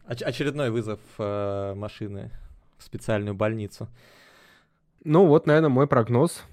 [0.07, 2.31] Оч- очередной вызов э, машины
[2.77, 3.87] в специальную больницу.
[5.03, 6.43] Ну вот, наверное, мой прогноз.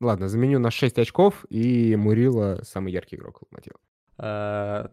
[0.00, 3.78] Ладно, заменю на 6 очков, и Мурила самый яркий игрок Локомотива.
[4.18, 4.90] А,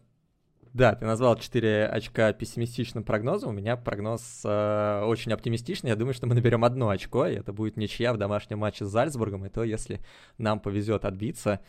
[0.73, 3.49] да, ты назвал 4 очка пессимистичным прогнозом.
[3.49, 5.89] У меня прогноз э, очень оптимистичный.
[5.89, 8.89] Я думаю, что мы наберем одно очко, и это будет ничья в домашнем матче с
[8.89, 9.45] Зальцбургом.
[9.45, 9.99] И то, если
[10.37, 11.59] нам повезет отбиться.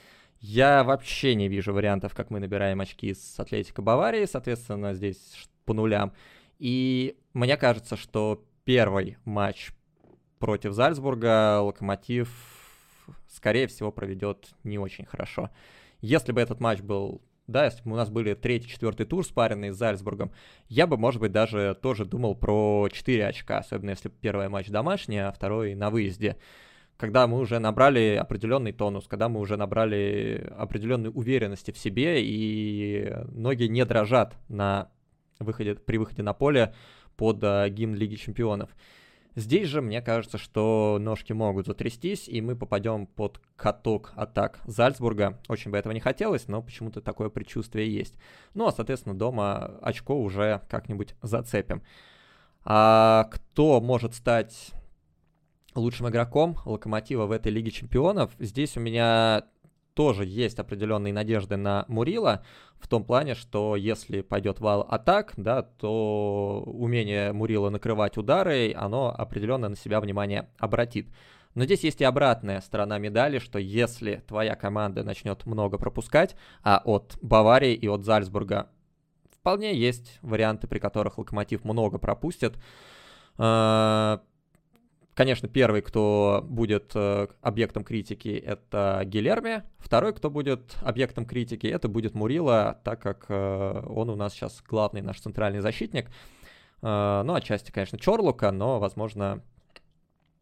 [0.40, 4.26] Я вообще не вижу вариантов, как мы набираем очки с Атлетико Баварии.
[4.26, 6.12] Соответственно, здесь по нулям.
[6.58, 9.70] И мне кажется, что первый матч
[10.38, 12.28] против Зальцбурга Локомотив,
[13.28, 15.50] скорее всего, проведет не очень хорошо.
[16.00, 19.70] Если бы этот матч был да, если бы у нас были третий, четвертый тур спаренный
[19.70, 20.32] с Зальцбургом,
[20.68, 25.18] я бы, может быть, даже тоже думал про 4 очка, особенно если первый матч домашний,
[25.18, 26.38] а второй на выезде.
[26.96, 33.12] Когда мы уже набрали определенный тонус, когда мы уже набрали определенной уверенности в себе, и
[33.28, 34.90] ноги не дрожат на
[35.44, 36.74] выходе, при выходе на поле
[37.16, 38.70] под uh, гимн Лиги Чемпионов.
[39.36, 45.40] Здесь же мне кажется, что ножки могут затрястись, и мы попадем под каток атак Зальцбурга.
[45.48, 48.14] Очень бы этого не хотелось, но почему-то такое предчувствие есть.
[48.54, 51.82] Ну, а, соответственно, дома очко уже как-нибудь зацепим.
[52.64, 54.70] А кто может стать
[55.74, 58.30] лучшим игроком Локомотива в этой Лиге Чемпионов?
[58.38, 59.46] Здесь у меня
[59.94, 62.44] тоже есть определенные надежды на Мурила,
[62.78, 69.14] в том плане, что если пойдет вал атак, да, то умение Мурила накрывать удары, оно
[69.16, 71.08] определенно на себя внимание обратит.
[71.54, 76.82] Но здесь есть и обратная сторона медали, что если твоя команда начнет много пропускать, а
[76.84, 78.68] от Баварии и от Зальцбурга
[79.30, 82.56] вполне есть варианты, при которых Локомотив много пропустит,
[83.38, 84.18] э,
[85.14, 89.62] Конечно, первый, кто будет э, объектом критики, это Гилерми.
[89.78, 94.60] Второй, кто будет объектом критики, это будет Мурила, так как э, он у нас сейчас
[94.68, 96.10] главный наш центральный защитник.
[96.82, 99.40] Э, ну, отчасти, конечно, Чорлука, но, возможно,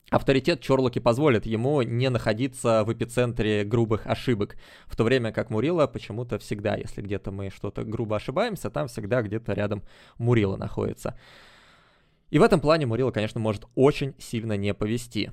[0.09, 5.87] авторитет Чорлуки позволит ему не находиться в эпицентре грубых ошибок, в то время как Мурила
[5.87, 9.83] почему-то всегда, если где-то мы что-то грубо ошибаемся, там всегда где-то рядом
[10.17, 11.15] Мурила находится.
[12.33, 15.33] И в этом плане Мурила, конечно, может очень сильно не повести.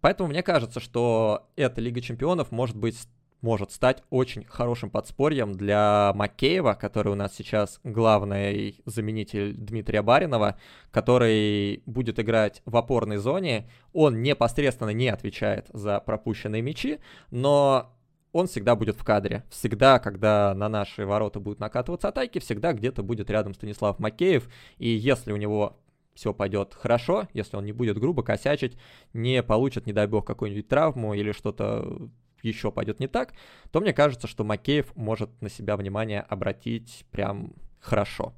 [0.00, 2.96] Поэтому мне кажется, что эта Лига Чемпионов может быть
[3.40, 10.56] может стать очень хорошим подспорьем для Макеева, который у нас сейчас главный заменитель Дмитрия Баринова,
[10.92, 13.68] который будет играть в опорной зоне.
[13.92, 17.00] Он непосредственно не отвечает за пропущенные мячи,
[17.32, 17.92] но
[18.30, 19.42] он всегда будет в кадре.
[19.50, 24.48] Всегда, когда на наши ворота будут накатываться атаки, всегда где-то будет рядом Станислав Макеев.
[24.78, 25.80] И если у него
[26.14, 28.76] все пойдет хорошо, если он не будет грубо косячить,
[29.12, 32.10] не получит, не дай бог, какую-нибудь травму или что-то
[32.42, 33.32] еще пойдет не так,
[33.70, 38.34] то мне кажется, что Макеев может на себя внимание обратить прям хорошо.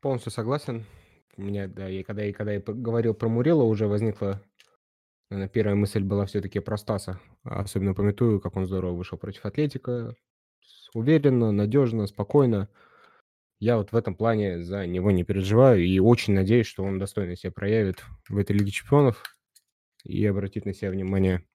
[0.00, 0.84] Полностью согласен.
[1.36, 4.42] У меня, да, и когда, и когда я говорил про Мурила, уже возникла,
[5.30, 7.20] наверное, первая мысль была все-таки про Стаса.
[7.44, 10.14] Особенно пометую, как он здорово вышел против Атлетика.
[10.94, 12.70] Уверенно, надежно, спокойно.
[13.58, 17.36] Я вот в этом плане за него не переживаю и очень надеюсь, что он достойно
[17.36, 19.22] себя проявит в этой Лиге Чемпионов
[20.04, 21.46] и обратит на себя внимание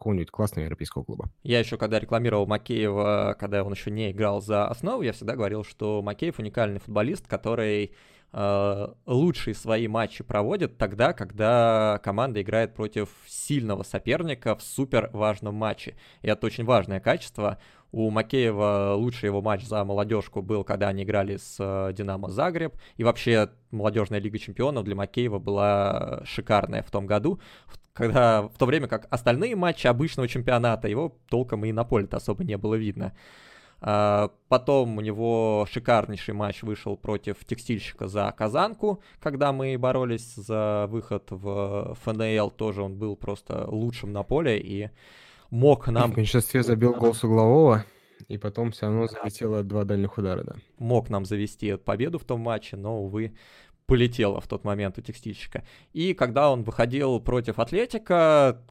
[0.00, 1.28] какого-нибудь классного европейского клуба.
[1.42, 5.62] Я еще, когда рекламировал Макеева, когда он еще не играл за основу, я всегда говорил,
[5.62, 7.92] что Макеев уникальный футболист, который
[8.32, 15.56] э, лучшие свои матчи проводит тогда, когда команда играет против сильного соперника в супер важном
[15.56, 15.96] матче.
[16.22, 17.58] И это очень важное качество.
[17.92, 22.74] У Макеева лучший его матч за молодежку был, когда они играли с э, Динамо Загреб.
[22.96, 27.38] И вообще молодежная лига чемпионов для Макеева была шикарная в том году,
[27.92, 32.44] когда в то время как остальные матчи обычного чемпионата его толком и на поле-то особо
[32.44, 33.12] не было видно.
[33.82, 40.86] А, потом у него шикарнейший матч вышел против текстильщика за Казанку, когда мы боролись за
[40.88, 42.50] выход в ФНЛ.
[42.50, 44.90] Тоже он был просто лучшим на поле и
[45.50, 46.12] мог нам...
[46.12, 47.84] В меньшинстве забил гол с углового,
[48.28, 50.56] и потом все равно залетело два дальних удара, да.
[50.78, 53.34] Мог нам завести победу в том матче, но, увы,
[53.90, 55.64] полетело в тот момент у текстильщика.
[55.92, 58.62] И когда он выходил против Атлетика,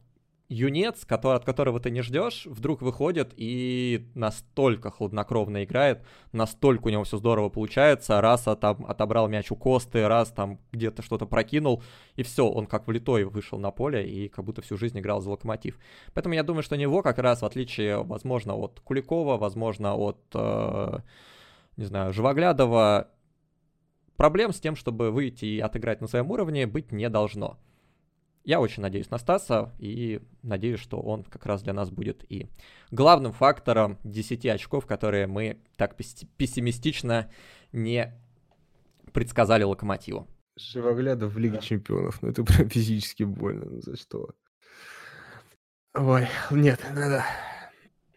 [0.48, 6.02] юнец, который, от которого ты не ждешь, вдруг выходит и настолько хладнокровно играет,
[6.32, 11.02] настолько у него все здорово получается, раз там отобрал мяч у Косты, раз там где-то
[11.02, 11.82] что-то прокинул,
[12.16, 15.28] и все, он как влитой вышел на поле и как будто всю жизнь играл за
[15.28, 15.78] Локомотив.
[16.14, 20.18] Поэтому я думаю, что у него как раз, в отличие, возможно, от Куликова, возможно, от,
[20.32, 20.98] э,
[21.76, 23.08] не знаю, Живоглядова,
[24.20, 27.58] проблем с тем, чтобы выйти и отыграть на своем уровне, быть не должно.
[28.44, 32.50] Я очень надеюсь на Стаса и надеюсь, что он как раз для нас будет и
[32.90, 37.30] главным фактором 10 очков, которые мы так пессимистично
[37.72, 38.12] не
[39.14, 40.28] предсказали Локомотиву.
[40.58, 44.34] Живоглядов в Лиге Чемпионов, ну это прям физически больно, ну за что?
[45.94, 47.24] Ой, нет, надо.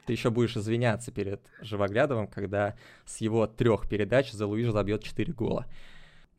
[0.06, 2.76] Ты еще будешь извиняться перед Живоглядовым, когда
[3.06, 5.66] с его трех передач за Луиш забьет 4 гола.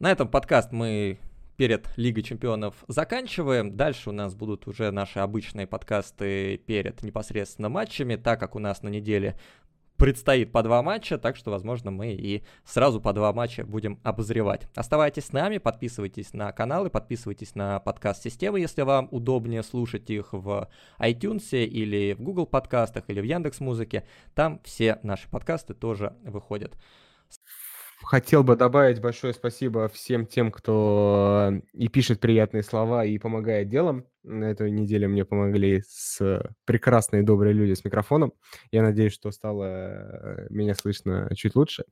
[0.01, 1.19] На этом подкаст мы
[1.57, 3.77] перед Лигой Чемпионов заканчиваем.
[3.77, 8.83] Дальше у нас будут уже наши обычные подкасты перед непосредственно матчами, так как у нас
[8.83, 9.39] на неделе
[9.97, 14.67] предстоит по два матча, так что, возможно, мы и сразу по два матча будем обозревать.
[14.75, 20.69] Оставайтесь с нами, подписывайтесь на каналы, подписывайтесь на подкаст-системы, если вам удобнее слушать их в
[20.99, 24.05] iTunes или в Google подкастах или в Яндекс Музыке.
[24.35, 26.77] Там все наши подкасты тоже выходят.
[28.05, 33.69] Хотел бы добавить большое спасибо всем тем, кто э, и пишет приятные слова, и помогает
[33.69, 34.07] делом.
[34.23, 38.35] На этой неделе мне помогли с прекрасные добрые люди с микрофоном.
[38.71, 41.85] Я надеюсь, что стало э, меня слышно чуть лучше.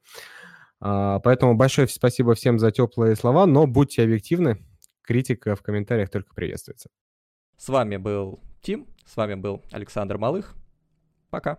[0.80, 4.62] А, поэтому большое спасибо всем за теплые слова, но будьте объективны.
[5.02, 6.90] Критика в комментариях только приветствуется.
[7.56, 10.54] С вами был Тим, с вами был Александр Малых.
[11.30, 11.58] Пока.